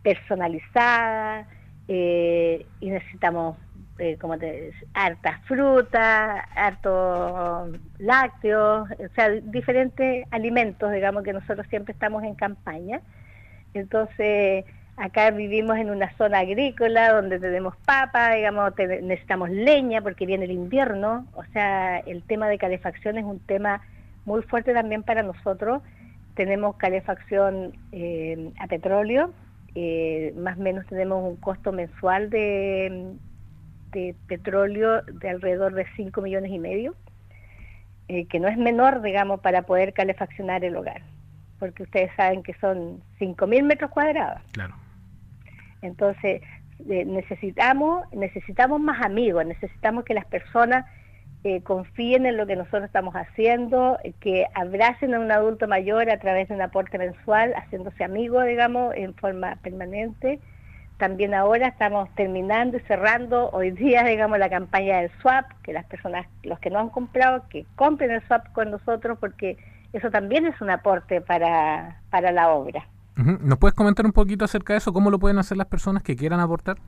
personalizada, 0.02 1.46
y 1.88 2.66
necesitamos 2.90 3.56
eh, 3.96 4.18
como 4.20 4.36
te 4.36 4.72
hartas 4.92 5.40
frutas, 5.46 6.44
hartos 6.56 7.78
lácteos, 7.98 8.90
o 8.90 9.14
sea, 9.14 9.30
diferentes 9.30 10.26
alimentos, 10.32 10.90
digamos, 10.90 11.22
que 11.22 11.32
nosotros 11.32 11.64
siempre 11.68 11.92
estamos 11.92 12.24
en 12.24 12.34
campaña. 12.34 13.00
Entonces, 13.74 14.64
acá 14.96 15.30
vivimos 15.30 15.76
en 15.76 15.90
una 15.90 16.16
zona 16.16 16.40
agrícola 16.40 17.12
donde 17.12 17.38
tenemos 17.38 17.76
papa, 17.84 18.34
digamos, 18.34 18.72
necesitamos 19.02 19.50
leña 19.50 20.00
porque 20.00 20.26
viene 20.26 20.44
el 20.44 20.52
invierno, 20.52 21.26
o 21.34 21.44
sea, 21.52 21.98
el 21.98 22.22
tema 22.22 22.48
de 22.48 22.58
calefacción 22.58 23.18
es 23.18 23.24
un 23.24 23.40
tema 23.40 23.82
muy 24.24 24.42
fuerte 24.42 24.72
también 24.72 25.02
para 25.02 25.22
nosotros. 25.22 25.82
Tenemos 26.34 26.76
calefacción 26.76 27.76
eh, 27.92 28.50
a 28.58 28.66
petróleo, 28.66 29.32
eh, 29.74 30.32
más 30.36 30.56
o 30.56 30.62
menos 30.62 30.86
tenemos 30.86 31.22
un 31.28 31.36
costo 31.36 31.72
mensual 31.72 32.30
de 32.30 33.16
petróleo 34.26 35.02
de 35.02 35.30
alrededor 35.30 35.74
de 35.74 35.86
5 35.96 36.20
millones 36.20 36.50
y 36.50 36.58
medio, 36.58 36.94
eh, 38.08 38.26
que 38.26 38.38
no 38.38 38.48
es 38.48 38.58
menor, 38.58 39.00
digamos, 39.00 39.40
para 39.40 39.62
poder 39.62 39.94
calefaccionar 39.94 40.62
el 40.64 40.76
hogar, 40.76 41.02
porque 41.58 41.84
ustedes 41.84 42.10
saben 42.16 42.42
que 42.42 42.54
son 42.54 43.02
5 43.18 43.46
mil 43.46 43.64
metros 43.64 43.90
cuadrados. 43.90 44.40
Claro. 44.52 44.74
Entonces, 45.82 46.42
eh, 46.88 47.04
necesitamos, 47.04 48.06
necesitamos 48.12 48.80
más 48.80 49.02
amigos, 49.04 49.46
necesitamos 49.46 50.04
que 50.04 50.14
las 50.14 50.24
personas 50.24 50.86
eh, 51.44 51.60
confíen 51.62 52.24
en 52.24 52.38
lo 52.38 52.46
que 52.46 52.56
nosotros 52.56 52.84
estamos 52.84 53.14
haciendo, 53.14 53.98
que 54.20 54.46
abracen 54.54 55.14
a 55.14 55.20
un 55.20 55.30
adulto 55.30 55.68
mayor 55.68 56.10
a 56.10 56.18
través 56.18 56.48
de 56.48 56.54
un 56.54 56.62
aporte 56.62 56.96
mensual, 56.96 57.52
haciéndose 57.54 58.02
amigo, 58.02 58.42
digamos, 58.42 58.94
en 58.96 59.14
forma 59.14 59.56
permanente. 59.56 60.40
También 60.96 61.34
ahora 61.34 61.68
estamos 61.68 62.08
terminando 62.14 62.78
y 62.78 62.80
cerrando 62.80 63.50
hoy 63.50 63.72
día, 63.72 64.04
digamos, 64.08 64.38
la 64.38 64.48
campaña 64.48 65.00
del 65.02 65.10
swap, 65.20 65.44
que 65.62 65.74
las 65.74 65.84
personas, 65.84 66.26
los 66.44 66.58
que 66.60 66.70
no 66.70 66.78
han 66.78 66.88
comprado, 66.88 67.44
que 67.50 67.66
compren 67.76 68.10
el 68.10 68.26
swap 68.26 68.50
con 68.52 68.70
nosotros, 68.70 69.18
porque 69.20 69.58
eso 69.94 70.10
también 70.10 70.44
es 70.44 70.60
un 70.60 70.70
aporte 70.70 71.20
para, 71.20 72.00
para 72.10 72.32
la 72.32 72.50
obra. 72.50 72.84
¿Nos 73.16 73.58
puedes 73.58 73.74
comentar 73.74 74.04
un 74.04 74.12
poquito 74.12 74.44
acerca 74.44 74.72
de 74.72 74.78
eso? 74.78 74.92
¿Cómo 74.92 75.08
lo 75.08 75.20
pueden 75.20 75.38
hacer 75.38 75.56
las 75.56 75.68
personas 75.68 76.02
que 76.02 76.16
quieran 76.16 76.40
aportar? 76.40 76.78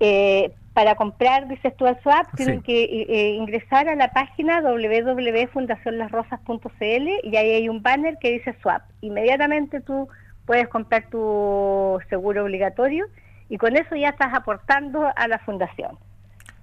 Eh, 0.00 0.54
para 0.72 0.94
comprar, 0.94 1.46
dices 1.46 1.76
tú, 1.76 1.86
al 1.86 2.00
swap, 2.02 2.34
tienen 2.36 2.62
que 2.62 2.84
eh, 2.84 3.04
eh, 3.08 3.34
ingresar 3.34 3.86
a 3.88 3.96
la 3.96 4.12
página 4.12 4.62
www.fundacionlasrosas.cl 4.62 7.08
y 7.22 7.36
ahí 7.36 7.50
hay 7.50 7.68
un 7.68 7.82
banner 7.82 8.16
que 8.18 8.32
dice 8.32 8.56
swap. 8.62 8.80
Inmediatamente 9.02 9.82
tú 9.82 10.08
puedes 10.46 10.68
comprar 10.68 11.10
tu 11.10 11.98
seguro 12.08 12.44
obligatorio 12.44 13.04
y 13.50 13.58
con 13.58 13.76
eso 13.76 13.94
ya 13.94 14.08
estás 14.08 14.32
aportando 14.32 15.06
a 15.14 15.28
la 15.28 15.38
fundación. 15.40 15.98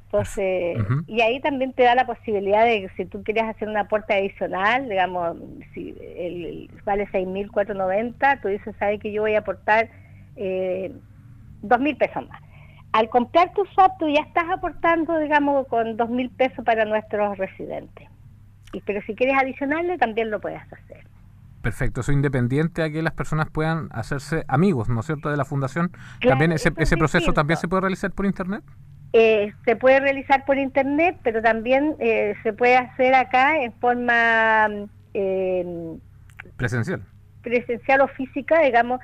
Entonces, 0.06 0.78
y 1.08 1.22
ahí 1.22 1.42
también 1.42 1.74
te 1.74 1.84
da 1.84 1.94
la 1.94 2.06
posibilidad 2.06 2.64
de 2.64 2.82
que 2.82 2.90
si 2.96 3.06
tú 3.06 3.24
quieres 3.24 3.44
hacer 3.44 3.68
un 3.68 3.76
aporte 3.76 4.14
adicional, 4.14 4.88
digamos, 4.88 5.36
si 5.74 5.96
el, 6.18 6.70
vale 6.86 7.08
6.490, 7.08 8.42
tú 8.42 8.48
dices, 8.48 8.76
¿sabes 8.80 9.02
que 9.02 9.12
yo 9.12 9.24
voy 9.24 9.36
a 9.36 9.40
aportar 9.40 9.90
eh, 10.38 10.94
2.000 11.64 11.98
pesos 11.98 12.28
más? 12.30 12.46
al 12.96 13.10
comprar 13.10 13.52
tu 13.54 13.66
swap 13.74 13.98
tú 14.00 14.08
ya 14.08 14.22
estás 14.22 14.46
aportando, 14.50 15.20
digamos, 15.20 15.68
con 15.68 15.98
dos 15.98 16.10
mil 16.10 16.30
pesos 16.30 16.64
para 16.64 16.86
nuestros 16.86 17.38
residentes. 17.38 18.08
Y, 18.72 18.80
pero 18.82 19.02
si 19.02 19.16
quieres 19.16 19.38
adicionarle, 19.38 19.98
también 19.98 20.32
lo 20.32 20.40
puedes 20.40 20.62
hacer. 20.62 21.06
Perfecto, 21.62 22.00
eso 22.00 22.14
independiente 22.14 22.84
a 22.84 22.90
que 22.90 23.02
las 23.02 23.12
personas 23.12 23.50
puedan 23.50 23.90
hacerse 23.92 24.46
amigos, 24.48 24.88
¿no 24.88 25.02
es 25.02 25.08
cierto?, 25.08 25.30
de 25.30 25.36
la 25.36 25.44
fundación. 25.44 25.92
¿También 26.22 26.54
ese, 26.54 26.72
ese 26.78 26.96
proceso 26.96 27.34
también 27.34 27.58
se 27.58 27.68
puede 27.68 27.82
realizar 27.82 28.12
por 28.12 28.26
Internet? 28.26 28.64
Eh, 29.18 29.54
se 29.64 29.78
puede 29.78 30.02
realizar 30.02 30.44
por 30.44 30.58
Internet, 30.58 31.16
pero 31.24 31.42
también 31.42 31.96
eh, 32.00 32.36
se 32.44 32.52
puede 32.52 32.76
hacer 32.76 33.16
acá 33.16 33.62
en 33.64 33.72
forma... 33.80 34.68
Eh, 35.14 35.96
presencial. 36.58 37.02
Presencial 37.42 38.02
o 38.02 38.10
física, 38.10 38.60
digamos, 38.60 39.00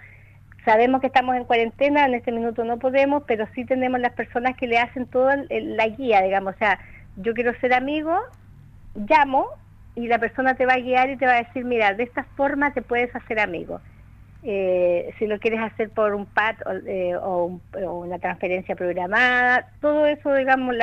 Sabemos 0.66 1.00
que 1.02 1.08
estamos 1.08 1.36
en 1.38 1.46
cuarentena, 1.46 2.06
en 2.06 2.14
este 2.14 2.32
minuto 2.32 2.64
no 2.64 2.78
podemos, 2.78 3.24
pero 3.26 3.48
sí 3.56 3.66
tenemos 3.66 4.00
las 4.00 4.14
personas 4.14 4.56
que 4.58 4.68
le 4.68 4.78
hacen 4.78 5.08
toda 5.08 5.38
la 5.50 5.88
guía, 5.88 6.22
digamos. 6.22 6.54
O 6.54 6.58
sea, 6.58 6.78
yo 7.16 7.34
quiero 7.34 7.58
ser 7.60 7.74
amigo, 7.74 8.16
llamo 8.94 9.48
y 9.96 10.08
la 10.08 10.20
persona 10.20 10.56
te 10.56 10.68
va 10.68 10.74
a 10.74 10.80
guiar 10.80 11.10
y 11.10 11.18
te 11.18 11.26
va 11.26 11.34
a 11.34 11.44
decir, 11.44 11.66
mira, 11.66 11.94
de 11.96 12.04
esta 12.04 12.26
forma 12.36 12.74
te 12.74 12.84
puedes 12.84 13.16
hacer 13.16 13.40
amigo. 13.40 13.82
Eh, 14.44 15.14
si 15.20 15.28
lo 15.28 15.40
quieres 15.40 15.60
hacer 15.62 15.92
por 15.92 16.16
un 16.16 16.26
PAT 16.26 16.58
eh, 16.88 17.16
o, 17.16 17.60
una 17.74 18.18
transferencia 18.20 18.76
programada, 18.76 19.70
todo 19.82 20.06
eso, 20.08 20.34
digamos, 20.34 20.76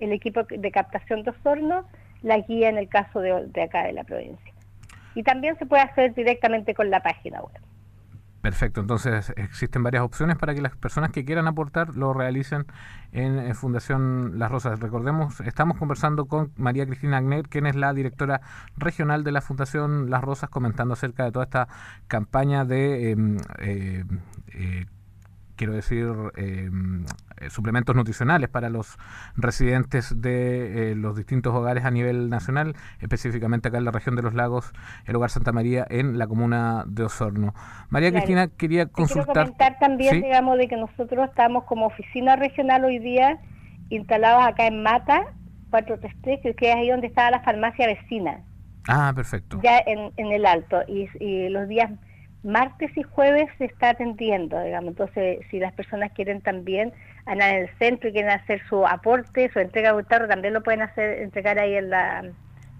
el 0.00 0.12
equipo 0.12 0.42
de 0.44 0.70
captación 0.70 1.22
de 1.22 1.30
Osorno 1.30 1.86
la 2.22 2.38
guía 2.38 2.70
en 2.70 2.78
el 2.78 2.88
caso 2.88 3.20
de, 3.20 3.46
de 3.46 3.62
acá 3.62 3.84
de 3.84 3.92
la 3.92 4.04
provincia. 4.04 4.52
Y 5.14 5.22
también 5.22 5.56
se 5.58 5.66
puede 5.66 5.82
hacer 5.82 6.14
directamente 6.14 6.74
con 6.74 6.90
la 6.90 7.00
página 7.00 7.40
web. 7.40 7.60
Perfecto, 8.44 8.82
entonces 8.82 9.32
existen 9.36 9.82
varias 9.82 10.02
opciones 10.02 10.36
para 10.36 10.54
que 10.54 10.60
las 10.60 10.76
personas 10.76 11.10
que 11.12 11.24
quieran 11.24 11.46
aportar 11.46 11.96
lo 11.96 12.12
realicen 12.12 12.66
en, 13.10 13.54
Fundación 13.54 14.38
Las 14.38 14.50
Rosas. 14.50 14.80
Recordemos, 14.80 15.40
estamos 15.40 15.78
conversando 15.78 16.26
con 16.26 16.52
María 16.58 16.84
Cristina 16.84 17.16
Agner, 17.16 17.48
quien 17.48 17.64
es 17.64 17.74
la 17.74 17.94
directora 17.94 18.42
regional 18.76 19.24
de 19.24 19.32
la 19.32 19.40
Fundación 19.40 20.10
Las 20.10 20.22
Rosas, 20.22 20.50
comentando 20.50 20.92
acerca 20.92 21.24
de 21.24 21.32
toda 21.32 21.46
esta 21.46 21.68
campaña 22.06 22.66
de 22.66 23.12
em, 23.12 23.38
eh, 23.60 24.04
eh, 24.48 24.84
quiero 25.56 25.72
decir, 25.72 26.12
eh, 26.36 26.70
suplementos 27.50 27.94
nutricionales 27.94 28.48
para 28.48 28.68
los 28.68 28.96
residentes 29.36 30.20
de 30.20 30.92
eh, 30.92 30.94
los 30.94 31.16
distintos 31.16 31.54
hogares 31.54 31.84
a 31.84 31.90
nivel 31.90 32.30
nacional, 32.30 32.74
específicamente 33.00 33.68
acá 33.68 33.78
en 33.78 33.84
la 33.84 33.90
región 33.90 34.16
de 34.16 34.22
los 34.22 34.34
lagos, 34.34 34.72
el 35.06 35.16
Hogar 35.16 35.30
Santa 35.30 35.52
María, 35.52 35.86
en 35.88 36.18
la 36.18 36.26
comuna 36.26 36.84
de 36.86 37.04
Osorno. 37.04 37.54
María 37.88 38.10
Cristina, 38.10 38.48
quería 38.48 38.86
consultar... 38.86 39.24
Quiero 39.24 39.42
comentar 39.44 39.78
también, 39.78 40.22
digamos, 40.22 40.58
de 40.58 40.68
que 40.68 40.76
nosotros 40.76 41.28
estamos 41.28 41.64
como 41.64 41.86
oficina 41.86 42.36
regional 42.36 42.84
hoy 42.84 42.98
día 42.98 43.38
instalados 43.90 44.44
acá 44.44 44.66
en 44.66 44.82
Mata, 44.82 45.34
433, 45.70 46.56
que 46.56 46.70
es 46.70 46.76
ahí 46.76 46.88
donde 46.88 47.06
estaba 47.06 47.30
la 47.30 47.40
farmacia 47.40 47.86
vecina. 47.86 48.40
Ah, 48.88 49.12
perfecto. 49.14 49.60
Ya 49.62 49.78
en, 49.86 50.12
en 50.16 50.32
el 50.32 50.46
alto. 50.46 50.82
Y, 50.86 51.08
y 51.20 51.48
los 51.48 51.68
días 51.68 51.90
martes 52.44 52.90
y 52.96 53.02
jueves 53.02 53.48
se 53.58 53.64
está 53.64 53.90
atendiendo, 53.90 54.60
digamos. 54.62 54.90
Entonces, 54.90 55.40
si 55.50 55.58
las 55.58 55.72
personas 55.72 56.12
quieren 56.12 56.40
también 56.42 56.92
en 57.26 57.40
el 57.40 57.68
centro 57.78 58.08
y 58.08 58.12
quieren 58.12 58.30
hacer 58.30 58.62
su 58.68 58.86
aporte, 58.86 59.50
su 59.52 59.58
entrega 59.58 59.92
de 59.94 60.04
también 60.28 60.54
lo 60.54 60.62
pueden 60.62 60.82
hacer 60.82 61.22
entregar 61.22 61.58
ahí 61.58 61.74
en 61.74 61.90
la 61.90 62.24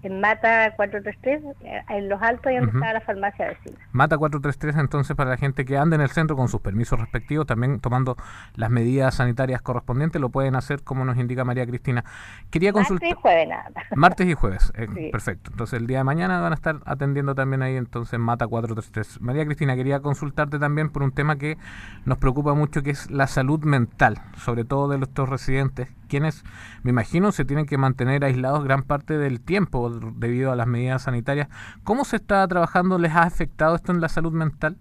en 0.05 0.19
Mata 0.19 0.73
433, 0.75 1.41
eh, 1.61 1.81
en 1.89 2.09
Los 2.09 2.21
Altos, 2.21 2.51
y 2.51 2.55
donde 2.55 2.71
está 2.71 2.93
la 2.93 3.01
farmacia 3.01 3.47
vecina. 3.47 3.77
Mata 3.91 4.17
433, 4.17 4.75
entonces, 4.77 5.15
para 5.15 5.31
la 5.31 5.37
gente 5.37 5.65
que 5.65 5.77
ande 5.77 5.95
en 5.95 6.01
el 6.01 6.09
centro 6.09 6.35
con 6.35 6.47
sus 6.47 6.61
permisos 6.61 6.99
respectivos, 6.99 7.45
también 7.45 7.79
tomando 7.79 8.15
las 8.55 8.69
medidas 8.69 9.15
sanitarias 9.15 9.61
correspondientes, 9.61 10.21
lo 10.21 10.29
pueden 10.29 10.55
hacer 10.55 10.83
como 10.83 11.05
nos 11.05 11.17
indica 11.17 11.43
María 11.43 11.65
Cristina. 11.65 12.03
Quería 12.49 12.71
consultar. 12.71 13.09
Martes 13.09 13.17
y 13.17 13.21
jueves, 13.21 13.47
nada. 13.47 13.71
Martes 13.95 14.27
y 14.27 14.33
jueves, 14.33 14.73
eh, 14.75 15.09
perfecto. 15.11 15.51
Entonces, 15.51 15.79
el 15.79 15.87
día 15.87 15.99
de 15.99 16.03
mañana 16.03 16.39
van 16.39 16.51
a 16.51 16.55
estar 16.55 16.77
atendiendo 16.85 17.35
también 17.35 17.61
ahí, 17.61 17.75
entonces, 17.75 18.19
Mata 18.19 18.47
433. 18.47 19.21
María 19.21 19.45
Cristina, 19.45 19.75
quería 19.75 19.99
consultarte 20.01 20.59
también 20.59 20.89
por 20.89 21.03
un 21.03 21.11
tema 21.11 21.37
que 21.37 21.57
nos 22.05 22.17
preocupa 22.17 22.53
mucho, 22.53 22.83
que 22.83 22.91
es 22.91 23.09
la 23.09 23.27
salud 23.27 23.63
mental, 23.63 24.19
sobre 24.37 24.65
todo 24.65 24.87
de 24.87 24.97
nuestros 24.97 25.29
residentes, 25.29 25.89
quienes, 26.07 26.43
me 26.83 26.91
imagino, 26.91 27.31
se 27.31 27.45
tienen 27.45 27.65
que 27.65 27.77
mantener 27.77 28.23
aislados 28.23 28.63
gran 28.63 28.83
parte 28.83 29.17
del 29.17 29.41
tiempo 29.41 29.89
debido 30.15 30.51
a 30.51 30.55
las 30.55 30.67
medidas 30.67 31.03
sanitarias. 31.03 31.47
¿Cómo 31.83 32.05
se 32.05 32.17
está 32.17 32.47
trabajando? 32.47 32.97
¿Les 32.97 33.11
ha 33.13 33.23
afectado 33.23 33.75
esto 33.75 33.91
en 33.91 34.01
la 34.01 34.09
salud 34.09 34.31
mental? 34.31 34.77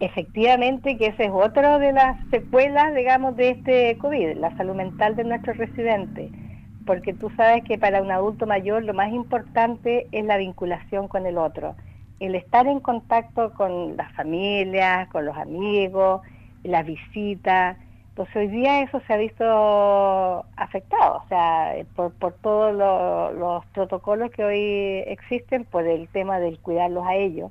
Efectivamente, 0.00 0.96
que 0.96 1.06
esa 1.06 1.22
es 1.22 1.30
otra 1.32 1.78
de 1.78 1.92
las 1.92 2.18
secuelas, 2.30 2.92
digamos, 2.94 3.36
de 3.36 3.50
este 3.50 3.96
COVID, 3.98 4.36
la 4.36 4.56
salud 4.56 4.74
mental 4.74 5.14
de 5.14 5.22
nuestros 5.22 5.56
residentes. 5.56 6.32
Porque 6.84 7.14
tú 7.14 7.30
sabes 7.36 7.62
que 7.62 7.78
para 7.78 8.02
un 8.02 8.10
adulto 8.10 8.44
mayor 8.46 8.82
lo 8.82 8.94
más 8.94 9.12
importante 9.12 10.08
es 10.10 10.24
la 10.24 10.38
vinculación 10.38 11.06
con 11.06 11.24
el 11.26 11.38
otro. 11.38 11.76
El 12.18 12.34
estar 12.34 12.66
en 12.66 12.80
contacto 12.80 13.52
con 13.54 13.96
las 13.96 14.12
familias, 14.14 15.08
con 15.08 15.24
los 15.24 15.36
amigos, 15.36 16.22
las 16.64 16.84
visitas, 16.84 17.76
entonces 18.12 18.36
hoy 18.36 18.48
día 18.48 18.82
eso 18.82 19.00
se 19.06 19.14
ha 19.14 19.16
visto 19.16 20.44
afectado, 20.56 21.22
o 21.24 21.28
sea, 21.28 21.74
por, 21.96 22.12
por 22.12 22.34
todos 22.34 22.74
los 23.34 23.64
protocolos 23.66 24.30
que 24.30 24.44
hoy 24.44 25.02
existen, 25.06 25.64
por 25.64 25.86
el 25.86 26.08
tema 26.08 26.38
del 26.38 26.58
cuidarlos 26.58 27.06
a 27.06 27.14
ellos. 27.14 27.50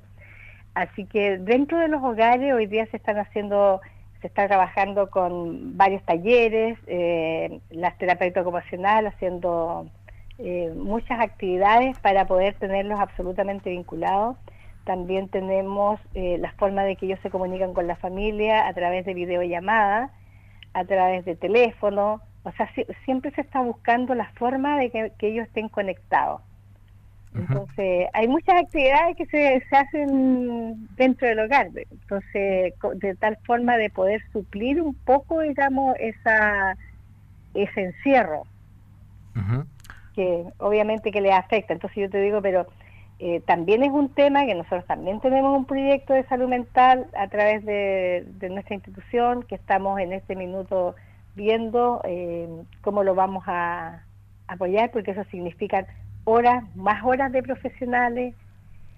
Así 0.76 1.06
que 1.06 1.40
dentro 1.40 1.80
de 1.80 1.88
los 1.88 2.04
hogares 2.04 2.54
hoy 2.54 2.68
día 2.68 2.86
se 2.92 2.98
están 2.98 3.18
haciendo, 3.18 3.82
se 4.22 4.28
está 4.28 4.48
trabajando 4.48 5.10
con 5.10 5.78
varios 5.78 6.04
talleres, 6.04 6.78
eh, 6.86 7.60
las 7.72 7.98
terapeutas 7.98 8.44
ocupacionales 8.44 9.16
haciendo 9.16 9.88
eh, 10.38 10.72
muchas 10.76 11.20
actividades 11.22 11.98
para 12.02 12.28
poder 12.28 12.54
tenerlos 12.60 13.00
absolutamente 13.00 13.72
vinculados. 13.72 14.38
También 14.84 15.28
tenemos 15.28 16.00
eh, 16.14 16.38
la 16.38 16.52
forma 16.52 16.84
de 16.84 16.98
que 16.98 17.08
ellos 17.08 17.20
se 17.24 17.32
comunican 17.32 17.74
con 17.74 17.88
la 17.88 17.96
familia 17.96 18.68
a 18.68 18.74
través 18.76 19.06
de 19.06 19.16
videollamadas 19.16 20.12
a 20.74 20.86
través 20.86 21.26
de 21.26 21.36
teléfono, 21.36 22.22
o 22.44 22.52
sea, 22.54 22.70
siempre 23.06 23.32
se 23.32 23.42
está 23.42 23.62
buscando 23.62 24.16
la 24.16 24.32
forma 24.34 24.78
de 24.80 24.90
que, 24.90 25.28
ellos 25.28 25.48
estén 25.48 25.70
conectados. 25.70 26.42
Entonces, 27.34 28.08
hay 28.14 28.28
muchas 28.28 28.62
actividades 28.62 29.16
que 29.16 29.26
se, 29.28 29.64
se, 29.70 29.76
hacen 29.76 30.88
dentro 30.98 31.30
del 31.30 31.40
hogar, 31.40 31.70
entonces, 31.90 32.74
de 32.96 33.16
tal 33.16 33.38
forma 33.46 33.78
de 33.78 33.90
poder 33.90 34.22
suplir 34.34 34.82
un 34.82 34.94
poco, 34.94 35.40
digamos, 35.40 35.96
esa 35.98 36.76
ese 37.54 37.82
encierro, 37.82 38.44
que 40.16 40.46
obviamente 40.58 41.12
que 41.12 41.22
le 41.22 41.34
afecta. 41.34 41.74
Entonces 41.74 41.98
yo 41.98 42.10
te 42.10 42.22
digo, 42.22 42.42
pero 42.42 42.68
eh, 43.24 43.40
también 43.46 43.84
es 43.84 43.92
un 43.92 44.10
tema 44.10 44.48
que 44.48 44.56
nosotros 44.56 44.84
también 44.88 45.20
tenemos 45.20 45.56
un 45.56 45.66
proyecto 45.66 46.12
de 46.12 46.24
salud 46.24 46.50
mental 46.50 47.06
a 47.16 47.28
través 47.28 47.64
de, 47.64 48.26
nuestra 48.50 48.74
institución 48.74 49.44
que 49.44 49.54
estamos 49.54 50.00
en 50.00 50.12
este 50.12 50.36
minuto 50.36 50.96
viendo 51.36 52.02
eh, 52.04 52.50
cómo 52.82 53.04
lo 53.04 53.14
vamos 53.14 53.44
a 53.46 54.04
apoyar 54.48 54.90
porque 54.90 55.12
eso 55.12 55.24
significa 55.26 55.86
horas, 56.24 56.64
más 56.76 57.04
horas 57.04 57.32
de 57.32 57.44
profesionales, 57.44 58.34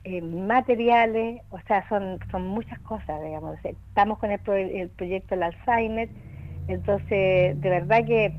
eh, 0.06 0.22
materiales, 0.22 1.42
o 1.50 1.60
sea, 1.68 1.86
son, 1.90 2.18
muchas 2.44 2.80
cosas, 2.80 3.22
digamos. 3.22 3.58
Estamos 3.66 4.20
con 4.20 4.32
el, 4.32 4.40
el 4.48 4.88
proyecto 4.88 5.36
del 5.36 5.44
Alzheimer, 5.44 6.08
entonces 6.70 7.60
de 7.60 7.70
verdad 7.70 8.06
que 8.06 8.34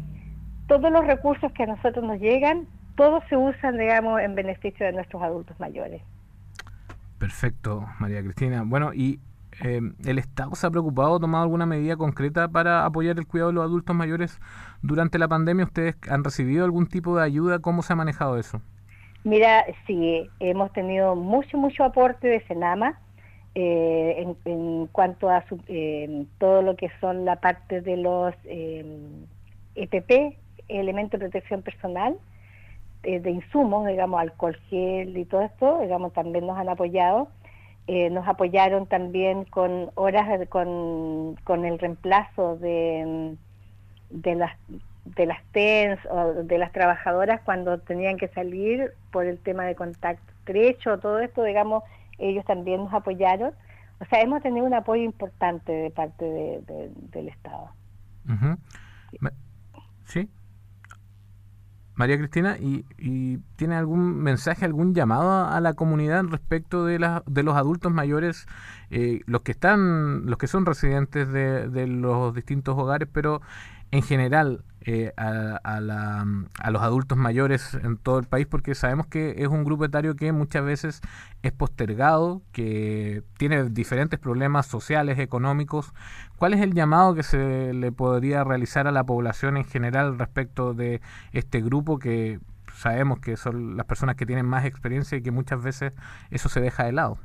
todos 0.67 0.91
los 0.91 1.07
recursos 1.07 1.53
que 1.53 1.65
a 1.65 1.67
nosotros 1.67 2.03
nos 2.07 2.19
llegan 2.21 2.69
todos 2.97 3.23
se 3.29 3.37
usan, 3.37 3.79
digamos, 3.79 4.21
en 4.21 4.35
beneficio 4.35 4.87
de 4.87 4.93
nuestros 4.93 5.23
adultos 5.23 5.59
mayores. 5.59 6.03
Perfecto, 7.19 7.87
María 7.99 8.23
Cristina. 8.23 8.63
Bueno, 8.65 8.93
y 8.93 9.21
eh, 9.63 9.81
¿el 10.05 10.19
Estado 10.19 10.55
se 10.55 10.67
ha 10.67 10.71
preocupado, 10.71 11.21
tomado 11.21 11.45
alguna 11.45 11.67
medida 11.67 11.97
concreta 11.97 12.49
para 12.49 12.85
apoyar 12.85 13.19
el 13.19 13.27
cuidado 13.27 13.51
de 13.51 13.55
los 13.55 13.65
adultos 13.65 13.95
mayores 13.95 14.41
durante 14.83 15.19
la 15.19 15.29
pandemia? 15.29 15.65
¿Ustedes 15.65 15.97
han 16.11 16.25
recibido 16.25 16.65
algún 16.65 16.87
tipo 16.87 17.17
de 17.17 17.25
ayuda? 17.25 17.61
¿Cómo 17.61 17.83
se 17.83 17.93
ha 17.93 17.97
manejado 17.97 18.39
eso? 18.39 18.61
Mira, 19.23 19.65
sí, 19.87 20.29
hemos 20.41 20.73
tenido 20.73 21.17
mucho, 21.17 21.57
mucho 21.57 21.85
aporte 21.85 22.29
de 22.29 22.45
Senama 22.47 22.99
eh, 23.55 24.35
en, 24.45 24.87
cuanto 24.89 25.31
a 25.31 25.45
eh, 25.69 26.27
todo 26.39 26.61
lo 26.61 26.77
que 26.77 26.91
son 27.01 27.25
la 27.25 27.37
parte 27.37 27.81
de 27.81 27.97
los 27.97 28.35
EPP, 29.77 30.11
e 30.11 30.37
elementos 30.69 31.21
de 31.21 31.29
protección 31.29 31.63
personal, 31.63 32.17
de 33.05 33.31
insumos, 33.31 33.87
digamos, 33.87 34.21
alcohol 34.21 34.57
gel 34.69 35.17
y 35.17 35.25
todo 35.25 35.43
esto, 35.43 35.81
digamos, 35.81 36.13
también 36.13 36.47
nos 36.47 36.59
han 36.59 36.69
apoyado. 36.69 37.29
Eh, 37.87 38.09
nos 38.09 38.27
apoyaron 38.27 38.87
también 38.87 39.45
con 39.45 39.91
horas 39.95 40.49
con, 40.49 41.37
con 41.45 41.67
el 41.67 41.79
reemplazo 41.79 42.57
de, 42.57 43.37
de 44.09 44.35
las 44.35 44.53
de 45.05 45.27
las 45.27 45.43
TENS 45.53 46.01
o 46.11 46.33
de 46.45 46.59
las 46.59 46.73
trabajadoras 46.73 47.43
cuando 47.43 47.79
tenían 47.79 48.17
que 48.17 48.29
salir 48.29 48.93
por 49.11 49.27
el 49.27 49.39
tema 49.39 49.65
de 49.65 49.75
contacto 49.75 50.33
estrecho, 50.39 50.99
todo 50.99 51.19
esto, 51.19 51.43
digamos, 51.43 51.83
ellos 52.19 52.45
también 52.45 52.85
nos 52.85 52.93
apoyaron. 52.93 53.53
O 54.01 54.05
sea, 54.07 54.21
hemos 54.21 54.43
tenido 54.43 54.67
un 54.67 54.75
apoyo 54.75 55.03
importante 55.03 55.73
de 55.73 55.91
parte 55.91 56.25
de, 56.25 56.91
del 57.13 57.29
Estado. 57.29 57.71
Sí. 60.05 60.29
María 61.95 62.19
Cristina, 62.19 62.57
¿y, 62.59 62.85
¿y, 62.99 63.39
tiene 63.57 63.77
algún 63.77 64.23
mensaje, 64.23 64.65
algún 64.65 64.95
llamado 64.95 65.47
a 65.47 65.61
la 65.61 65.75
comunidad 65.75 66.25
respecto 66.25 66.85
de, 66.85 66.99
la, 66.99 67.23
de 67.27 67.43
los 67.43 67.57
adultos 67.57 67.93
mayores, 67.93 68.47
eh, 68.91 69.21
los 69.27 69.43
que 69.43 69.53
están, 69.53 70.27
los 70.27 70.39
que 70.39 70.49
son 70.49 70.67
residentes 70.67 71.29
de, 71.29 71.69
de 71.69 71.87
los 71.87 72.35
distintos 72.35 72.77
hogares, 72.77 73.09
pero 73.13 73.41
en 73.93 74.03
general 74.03 74.65
eh, 74.87 75.13
a, 75.17 75.59
a, 75.63 75.81
los 76.71 76.83
adultos 76.83 77.17
mayores 77.17 77.75
en 77.75 77.97
todo 77.97 78.19
el 78.19 78.27
país, 78.27 78.47
porque 78.47 78.75
sabemos 78.75 79.07
que 79.07 79.37
es 79.39 79.49
un 79.49 79.65
grupo 79.65 79.85
etario 79.85 80.15
que 80.15 80.31
muchas 80.33 80.65
veces 80.65 81.01
es 81.43 81.53
postergado, 81.53 82.43
que 82.53 83.23
tiene 83.39 83.65
diferentes 83.71 84.19
problemas 84.19 84.67
sociales, 84.67 85.19
económicos. 85.19 85.95
¿Cuál 86.37 86.55
es 86.55 86.61
el 86.61 86.75
llamado 86.75 87.15
que 87.15 87.23
se 87.23 87.73
le 87.73 87.93
podría 87.93 88.45
realizar 88.45 88.87
a 88.87 88.93
la 88.93 89.05
población 89.05 89.57
en 89.57 89.65
general 89.65 90.19
respecto 90.19 90.75
de 90.75 91.01
este 91.33 91.63
grupo 91.63 91.99
que 91.99 92.39
sabemos 92.75 93.21
que 93.21 93.37
son 93.37 93.77
las 93.77 93.87
personas 93.87 94.17
que 94.17 94.27
tienen 94.27 94.45
más 94.45 94.65
experiencia 94.65 95.17
y 95.17 95.23
que 95.23 95.31
muchas 95.31 95.63
veces 95.63 95.93
eso 96.31 96.49
se 96.49 96.61
deja 96.61 96.85
de 96.85 96.93
lado? 96.93 97.19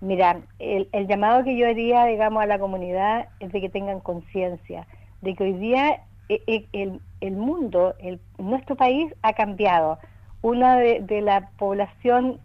Mira, 0.00 0.42
el, 0.58 0.88
el 0.92 1.08
llamado 1.08 1.42
que 1.42 1.56
yo 1.56 1.66
haría, 1.66 2.04
digamos, 2.04 2.42
a 2.42 2.46
la 2.46 2.58
comunidad 2.58 3.28
es 3.40 3.50
de 3.50 3.60
que 3.60 3.68
tengan 3.68 4.00
conciencia 4.00 4.86
de 5.22 5.34
que 5.34 5.44
hoy 5.44 5.52
día 5.54 6.02
el, 6.28 7.00
el 7.20 7.32
mundo, 7.32 7.94
el, 7.98 8.20
nuestro 8.38 8.76
país 8.76 9.12
ha 9.22 9.32
cambiado. 9.32 9.98
Una 10.42 10.76
de, 10.76 11.20
la 11.22 11.50
población 11.58 12.38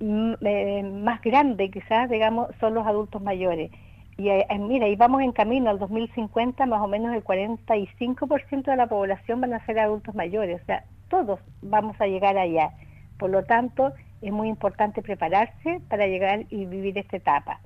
mm, 0.00 0.34
eh, 0.40 0.82
más 0.82 1.20
grande, 1.22 1.70
quizás, 1.70 2.08
digamos, 2.08 2.48
son 2.60 2.74
los 2.74 2.86
adultos 2.86 3.22
mayores. 3.22 3.70
Y 4.16 4.30
mira, 4.60 4.86
y 4.86 4.94
vamos 4.94 5.22
en 5.22 5.32
camino 5.32 5.70
al 5.70 5.80
2050, 5.80 6.66
más 6.66 6.80
o 6.80 6.86
menos 6.86 7.12
el 7.14 7.24
45% 7.24 8.64
de 8.64 8.76
la 8.76 8.86
población 8.86 9.40
van 9.40 9.54
a 9.54 9.66
ser 9.66 9.80
adultos 9.80 10.14
mayores. 10.14 10.62
O 10.62 10.64
sea, 10.66 10.84
todos 11.08 11.40
vamos 11.62 12.00
a 12.00 12.06
llegar 12.06 12.38
allá. 12.38 12.70
Por 13.18 13.30
lo 13.30 13.42
tanto, 13.42 13.92
es 14.22 14.32
muy 14.32 14.48
importante 14.48 15.02
prepararse 15.02 15.80
para 15.88 16.06
llegar 16.06 16.44
y 16.50 16.64
vivir 16.64 16.96
esta 16.96 17.16
etapa. 17.16 17.60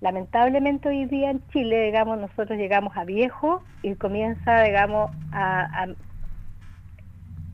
Lamentablemente 0.00 0.88
hoy 0.88 1.06
día 1.06 1.30
en 1.30 1.46
Chile, 1.48 1.84
digamos, 1.84 2.18
nosotros 2.18 2.58
llegamos 2.58 2.96
a 2.96 3.04
viejo 3.04 3.62
y 3.82 3.94
comienza, 3.94 4.62
digamos, 4.62 5.10
a, 5.32 5.84
a, 5.84 5.86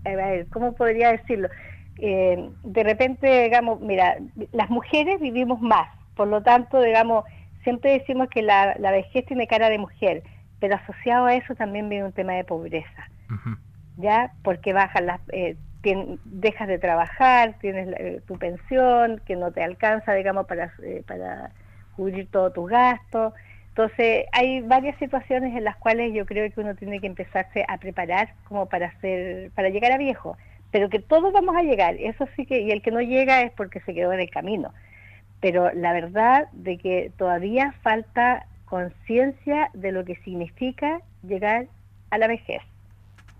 ver, 0.05 0.49
¿cómo 0.49 0.73
podría 0.73 1.13
decirlo? 1.13 1.49
Eh, 1.99 2.51
de 2.65 2.83
repente, 2.83 3.45
digamos, 3.45 3.81
mira, 3.81 4.17
las 4.51 4.71
mujeres 4.71 5.21
vivimos 5.21 5.61
más, 5.61 5.89
por 6.17 6.27
lo 6.27 6.43
tanto, 6.43 6.81
digamos, 6.81 7.25
siempre 7.63 7.93
decimos 7.93 8.29
que 8.29 8.43
la, 8.43 8.75
la 8.79 8.91
vejez 8.91 9.25
tiene 9.27 9.47
cara 9.47 9.71
de 9.71 9.79
mujer, 9.79 10.25
pero 10.59 10.75
asociado 10.75 11.27
a 11.27 11.35
eso 11.35 11.55
también 11.55 11.89
viene 11.89 12.07
un 12.07 12.13
tema 12.13 12.33
de 12.33 12.45
pobreza, 12.45 13.09
¿ya? 13.97 14.33
Porque 14.43 14.73
bajan 14.73 15.07
las... 15.07 15.21
Eh, 15.33 15.57
dejas 16.25 16.69
de 16.69 16.79
trabajar, 16.79 17.57
tienes 17.61 17.89
eh, 17.99 18.23
tu 18.29 18.39
pensión 18.39 19.21
que 19.27 19.35
no 19.35 19.51
te 19.51 19.65
alcanza, 19.65 20.13
digamos, 20.13 20.47
para, 20.47 20.73
para 21.09 21.51
cubrir 22.03 22.29
todos 22.31 22.53
tus 22.53 22.69
gastos. 22.69 23.33
Entonces, 23.69 24.27
hay 24.33 24.61
varias 24.61 24.99
situaciones 24.99 25.57
en 25.57 25.65
las 25.65 25.77
cuales 25.77 26.13
yo 26.13 26.27
creo 26.27 26.51
que 26.53 26.61
uno 26.61 26.75
tiene 26.75 27.01
que 27.01 27.07
empezarse 27.07 27.65
a 27.69 27.79
preparar 27.79 28.35
como 28.45 28.67
para 28.67 28.89
hacer, 28.89 29.51
para 29.53 29.71
llegar 29.71 29.93
a 29.93 29.99
viejo, 29.99 30.37
pero 30.71 30.91
que 30.91 30.99
todos 30.99 31.33
vamos 31.33 31.57
a 31.57 31.63
llegar, 31.63 31.95
eso 31.99 32.27
sí 32.35 32.45
que, 32.45 32.61
y 32.61 32.71
el 32.71 32.83
que 32.83 32.91
no 32.91 33.01
llega 33.01 33.43
es 33.43 33.53
porque 33.53 33.81
se 33.81 33.95
quedó 33.95 34.13
en 34.13 34.21
el 34.21 34.31
camino. 34.31 34.73
Pero 35.41 35.73
la 35.73 35.93
verdad 35.93 36.49
de 36.53 36.77
que 36.77 37.13
todavía 37.17 37.75
falta 37.83 38.47
conciencia 38.65 39.71
de 39.75 39.93
lo 39.93 40.05
que 40.05 40.17
significa 40.17 41.01
llegar 41.23 41.67
a 42.11 42.19
la 42.19 42.27
vejez. 42.27 42.63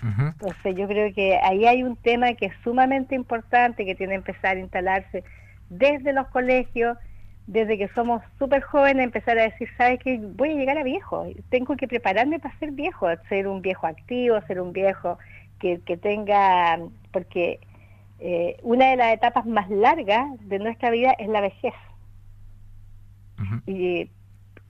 Entonces 0.03 0.75
yo 0.75 0.89
creo 0.89 1.15
que 1.15 1.39
ahí 1.43 1.65
hay 1.65 1.85
un 1.85 1.95
tema 1.95 2.35
que 2.35 2.47
es 2.47 2.53
sumamente 2.65 3.15
importante, 3.15 3.85
que 3.85 3.95
tiene 3.95 4.15
que 4.15 4.31
empezar 4.31 4.57
a 4.57 4.61
instalarse 4.61 5.23
desde 5.71 6.13
los 6.13 6.27
colegios, 6.29 6.99
desde 7.47 7.77
que 7.77 7.89
somos 7.89 8.23
súper 8.39 8.63
jóvenes 8.63 9.05
empezar 9.05 9.39
a 9.39 9.43
decir, 9.43 9.69
¿sabes 9.77 9.99
qué? 10.01 10.19
Voy 10.21 10.51
a 10.51 10.55
llegar 10.55 10.79
a 10.79 10.85
viejo, 10.85 11.27
tengo 11.51 11.77
que 11.77 11.89
prepararme 11.89 12.39
para 12.39 12.57
ser 12.59 12.71
viejo, 12.73 13.09
ser 13.29 13.49
un 13.49 13.63
viejo 13.63 13.87
activo, 13.87 14.41
ser 14.47 14.61
un 14.61 14.73
viejo 14.73 15.19
que, 15.59 15.81
que 15.81 15.97
tenga, 15.97 16.79
porque 17.13 17.61
eh, 18.21 18.57
una 18.63 18.91
de 18.91 18.97
las 18.97 19.15
etapas 19.15 19.45
más 19.47 19.69
largas 19.71 20.27
de 20.49 20.59
nuestra 20.59 20.91
vida 20.91 21.13
es 21.19 21.29
la 21.29 21.41
vejez. 21.41 21.75
Y 23.67 24.09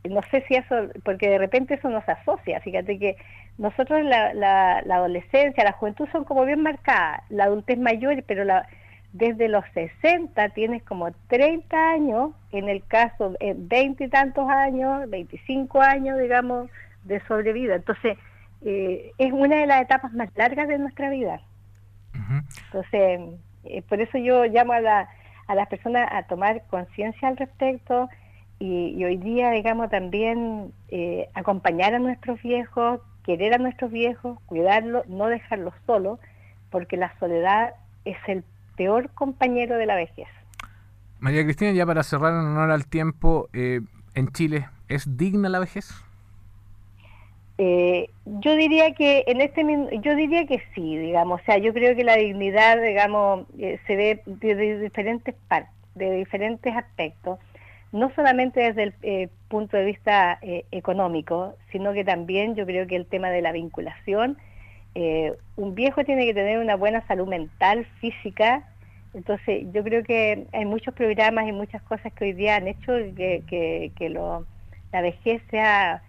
no 0.09 0.23
sé 0.31 0.43
si 0.49 0.55
eso, 0.55 0.89
porque 1.05 1.29
de 1.29 1.39
repente 1.39 1.75
eso 1.75 1.91
nos 1.91 2.09
asocia, 2.09 2.61
fíjate 2.61 2.99
que 2.99 3.17
nosotros 3.59 4.03
la, 4.03 4.33
la, 4.33 4.83
la 4.87 4.97
adolescencia, 4.97 5.63
la 5.63 5.73
juventud 5.73 6.09
son 6.11 6.25
como 6.25 6.47
bien 6.47 6.63
marcadas, 6.63 7.23
la 7.29 7.45
adultez 7.45 7.79
mayor, 7.79 8.25
pero 8.27 8.45
la 8.45 8.67
desde 9.13 9.49
los 9.49 9.65
60 9.75 10.49
tienes 10.51 10.83
como 10.85 11.13
30 11.29 11.91
años, 11.91 12.31
en 12.51 12.69
el 12.69 12.85
caso, 12.85 13.35
eh, 13.41 13.55
20 13.57 14.05
y 14.05 14.09
tantos 14.09 14.49
años, 14.49 15.09
25 15.11 15.81
años, 15.81 16.19
digamos, 16.19 16.71
de 17.05 17.21
sobrevida. 17.27 17.77
Entonces, 17.77 18.17
eh, 18.65 19.13
es 19.19 19.33
una 19.33 19.57
de 19.57 19.67
las 19.67 19.83
etapas 19.83 20.13
más 20.13 20.31
largas 20.37 20.69
de 20.69 20.79
nuestra 20.79 21.11
vida. 21.11 21.41
Entonces, 22.67 23.21
eh, 23.65 23.83
por 23.83 24.01
eso 24.01 24.19
yo 24.19 24.45
llamo 24.45 24.73
a, 24.73 24.81
la, 24.81 25.09
a 25.47 25.55
las 25.55 25.69
personas 25.69 26.09
a 26.11 26.23
tomar 26.25 26.63
conciencia 26.69 27.29
al 27.29 27.37
respecto 27.37 28.09
y, 28.59 29.05
hoy 29.05 29.17
día, 29.17 29.51
digamos, 29.51 29.91
también 29.91 30.73
eh, 30.89 31.29
acompañar 31.35 31.95
a 31.95 31.99
nuestros 31.99 32.41
viejos, 32.43 33.01
querer 33.25 33.55
a 33.55 33.59
nuestros 33.59 33.91
viejos, 33.91 34.39
cuidarlos, 34.47 35.05
no 35.09 35.27
dejarlos 35.27 35.75
solos, 35.85 36.21
porque 36.71 36.97
la 36.97 37.13
soledad 37.19 37.75
es 38.05 38.17
el 38.29 38.45
peor 38.77 39.11
compañero 39.11 39.77
de 39.77 39.87
la 39.87 39.97
vejez. 39.97 40.29
María 41.23 41.45
Cristina, 41.45 41.71
ya 41.71 41.87
para 41.87 42.03
cerrar 42.03 42.33
en 42.33 42.41
honor 42.41 42.73
al 42.73 42.87
tiempo, 42.87 43.49
eh, 43.53 43.81
en 44.15 44.33
Chile, 44.33 44.67
¿es 44.89 45.17
digna 45.17 45.49
la 45.49 45.61
vejez? 45.61 45.91
Eh, 47.59 48.11
yo 48.25 48.57
diría 48.57 48.93
que 48.95 49.23
en 49.29 49.41
este 49.41 49.63
yo 50.03 50.17
diría 50.17 50.47
que 50.47 50.61
sí, 50.75 50.99
digamos, 50.99 51.41
o 51.41 51.45
sea, 51.45 51.59
yo 51.59 51.73
creo 51.73 51.95
que 51.95 52.03
la 52.03 52.17
dignidad, 52.17 52.83
digamos, 52.83 53.47
eh, 53.57 53.79
se 53.87 53.95
ve 53.95 54.23
de, 54.27 54.81
diferentes 54.81 55.37
partes, 55.47 55.71
de 55.95 56.11
diferentes 56.11 56.75
aspectos, 56.75 57.39
no 57.93 58.11
solamente 58.17 58.73
desde 58.73 58.93
el 59.03 59.31
punto 59.49 59.77
de 59.77 59.85
vista 59.85 60.41
económico, 60.73 61.55
sino 61.71 61.93
que 61.93 62.05
también 62.05 62.57
yo 62.57 62.67
creo 62.67 62.87
que 62.89 62.97
el 62.97 63.07
tema 63.07 63.31
de 63.31 63.43
la 63.43 63.53
vinculación 63.53 64.39
eh, 64.95 65.35
un 65.57 65.75
viejo 65.75 66.05
tiene 66.05 66.27
que 66.27 66.35
tener 66.35 66.59
una 66.59 66.77
buena 66.77 67.07
salud 67.07 67.27
mental, 67.27 67.87
física. 68.01 68.69
Entonces, 69.15 69.67
yo 69.73 69.83
creo 69.83 70.03
que 70.05 70.47
hay 70.53 70.65
muchos 70.65 70.95
programas 70.95 71.47
y 71.47 71.53
muchas 71.53 71.83
cosas 71.83 72.13
que 72.13 72.25
hoy 72.25 72.33
día 72.33 72.57
han 72.57 72.69
hecho 72.69 72.93
que, 73.17 74.09
lo, 74.11 74.47
la 74.93 75.01
vejez 75.01 75.43
sea 75.51 76.03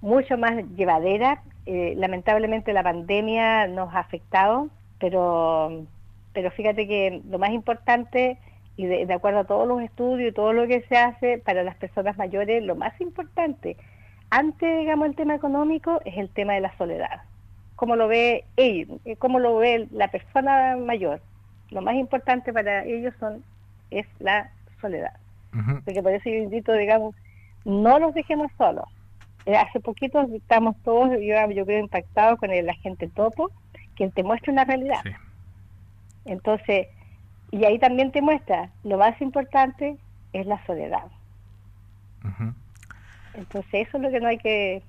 mucho 0.00 0.38
más 0.38 0.64
llevadera. 0.76 1.42
Eh, 1.66 1.94
lamentablemente 1.96 2.72
la 2.72 2.82
pandemia 2.82 3.66
nos 3.66 3.92
ha 3.94 4.00
afectado, 4.00 4.68
pero, 5.00 5.84
pero 6.32 6.50
fíjate 6.52 6.86
que 6.86 7.22
lo 7.28 7.38
más 7.38 7.50
importante, 7.50 8.38
y 8.76 8.86
de, 8.86 9.06
de 9.06 9.14
acuerdo 9.14 9.40
a 9.40 9.44
todos 9.44 9.66
los 9.66 9.82
estudios 9.82 10.30
y 10.30 10.34
todo 10.34 10.52
lo 10.52 10.66
que 10.66 10.82
se 10.82 10.96
hace 10.96 11.38
para 11.38 11.64
las 11.64 11.76
personas 11.76 12.16
mayores, 12.18 12.62
lo 12.62 12.76
más 12.76 12.98
importante, 13.00 13.76
antes, 14.30 14.78
digamos, 14.78 15.08
el 15.08 15.16
tema 15.16 15.34
económico, 15.34 16.00
es 16.04 16.16
el 16.18 16.28
tema 16.30 16.54
de 16.54 16.60
la 16.60 16.76
soledad 16.76 17.22
cómo 17.76 17.94
lo 17.94 18.08
ve 18.08 18.44
ellos, 18.56 18.98
eh, 19.04 19.16
cómo 19.16 19.38
lo 19.38 19.56
ve 19.56 19.86
la 19.92 20.08
persona 20.08 20.76
mayor. 20.76 21.20
Lo 21.70 21.82
más 21.82 21.94
importante 21.94 22.52
para 22.52 22.84
ellos 22.84 23.14
son 23.20 23.44
es 23.90 24.06
la 24.18 24.50
soledad. 24.80 25.14
Porque 25.86 26.02
por 26.02 26.12
eso 26.12 26.28
yo 26.28 26.36
invito, 26.36 26.72
digamos, 26.74 27.14
no 27.64 27.98
los 27.98 28.12
dejemos 28.12 28.50
solos. 28.58 28.84
Eh, 29.46 29.56
hace 29.56 29.80
poquito 29.80 30.20
estamos 30.34 30.76
todos, 30.82 31.10
yo, 31.12 31.50
yo 31.50 31.64
creo, 31.64 31.80
impactados 31.80 32.38
con 32.38 32.50
el 32.50 32.68
agente 32.68 33.08
topo, 33.08 33.50
quien 33.94 34.10
te 34.10 34.22
muestra 34.22 34.52
una 34.52 34.64
realidad. 34.64 35.00
Entonces, 36.26 36.88
y 37.52 37.64
ahí 37.64 37.78
también 37.78 38.12
te 38.12 38.20
muestra, 38.20 38.70
lo 38.84 38.98
más 38.98 39.18
importante 39.22 39.96
es 40.32 40.46
la 40.46 40.64
soledad. 40.66 41.06
Entonces, 43.34 43.86
eso 43.88 43.96
es 43.96 44.02
lo 44.02 44.10
que 44.10 44.20
no 44.20 44.28
hay 44.28 44.38
que 44.38 44.82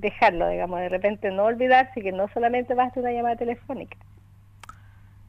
dejarlo, 0.00 0.48
digamos, 0.48 0.80
de 0.80 0.88
repente 0.88 1.30
no 1.30 1.44
olvidarse 1.44 2.00
que 2.00 2.12
no 2.12 2.28
solamente 2.28 2.74
basta 2.74 3.00
una 3.00 3.12
llamada 3.12 3.36
telefónica. 3.36 3.96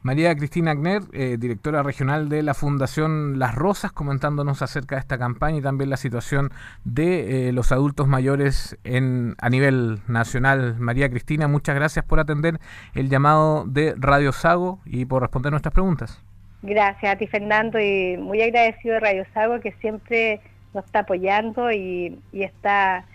María 0.04 0.34
Cristina 0.36 0.72
Agner, 0.72 1.02
eh, 1.12 1.36
directora 1.38 1.84
regional 1.84 2.30
de 2.30 2.42
la 2.42 2.54
Fundación 2.54 3.40
Las 3.40 3.56
Rosas, 3.56 3.92
comentándonos 3.92 4.62
acerca 4.62 4.96
de 4.96 5.02
esta 5.02 5.18
campaña 5.18 5.58
y 5.58 5.62
también 5.62 5.90
la 5.90 5.98
situación 5.98 6.52
de 6.86 7.50
eh, 7.50 7.52
los 7.52 7.74
adultos 7.74 8.08
mayores 8.08 8.78
en, 8.86 9.36
a 9.40 9.50
nivel 9.50 10.00
nacional. 10.08 10.76
María 10.80 11.10
Cristina, 11.10 11.50
muchas 11.50 11.76
gracias 11.76 12.06
por 12.06 12.20
atender 12.20 12.60
el 12.94 13.10
llamado 13.10 13.66
de 13.66 13.96
Radio 13.98 14.32
Sago 14.32 14.80
y 14.86 15.06
por 15.06 15.24
responder 15.24 15.52
nuestras 15.52 15.74
preguntas. 15.74 16.24
Gracias 16.62 17.14
a 17.14 17.18
ti, 17.18 17.28
Fernando, 17.28 17.80
y 17.80 18.18
muy 18.18 18.42
agradecido 18.42 18.94
de 18.96 19.00
Radio 19.02 19.26
Sago 19.34 19.60
que 19.60 19.74
siempre 19.74 20.42
nos 20.74 20.86
está 20.86 21.00
apoyando 21.00 21.72
y, 21.72 22.20
está 22.34 23.06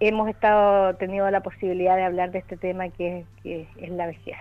hemos 0.00 0.28
estado 0.28 0.94
teniendo 0.94 1.30
la 1.30 1.40
posibilidad 1.40 1.96
de 1.96 2.04
hablar 2.04 2.32
de 2.32 2.38
este 2.40 2.56
tema 2.56 2.88
que, 2.88 3.24
que 3.42 3.68
es 3.78 3.90
la 3.90 4.06
vejez. 4.06 4.36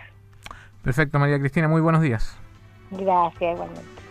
Perfecto, 0.83 1.19
María 1.19 1.39
Cristina, 1.39 1.67
muy 1.67 1.81
buenos 1.81 2.01
días. 2.01 2.37
Gracias, 2.91 3.53
igualmente. 3.53 4.08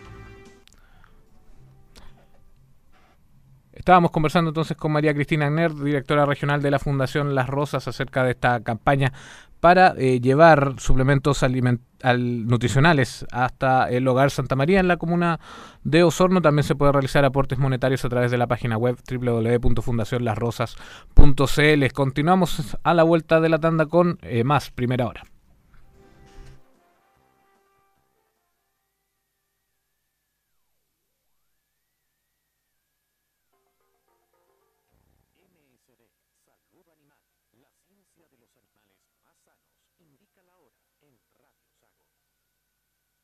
Estábamos 3.89 4.11
conversando 4.11 4.51
entonces 4.51 4.77
con 4.77 4.93
María 4.93 5.15
Cristina 5.15 5.47
Agner, 5.47 5.75
directora 5.75 6.27
regional 6.27 6.61
de 6.61 6.71
la 6.71 6.79
Fundación 6.79 7.35
Las 7.35 7.49
Rosas, 7.49 7.89
acerca 7.89 8.23
de 8.23 8.33
esta 8.33 8.61
campaña 8.61 9.15
para 9.61 9.95
eh, 9.97 10.21
llevar 10.21 10.75
suplementos 10.77 11.43
nutricionales 12.03 13.25
hasta 13.33 13.89
el 13.89 14.07
hogar 14.07 14.31
Santa 14.31 14.57
María 14.57 14.81
en 14.81 14.89
la 14.89 14.99
comuna 14.99 15.41
de 15.85 16.03
Osorno. 16.03 16.43
También 16.43 16.65
se 16.65 16.75
puede 16.75 16.93
realizar 16.93 17.25
aportes 17.25 17.59
monetarios 17.59 18.05
a 18.05 18.11
través 18.11 18.31
de 18.31 18.37
la 18.37 18.47
página 18.47 18.77
web 18.77 18.99
www.fundacionlasrosas.cl. 19.11 21.93
Continuamos 21.95 22.77
a 22.83 22.93
la 22.93 23.05
vuelta 23.05 23.41
de 23.41 23.49
la 23.49 23.59
tanda 23.59 23.87
con 23.87 24.19
eh, 24.21 24.45
más 24.45 24.71
primera 24.71 25.07
hora. 25.07 25.23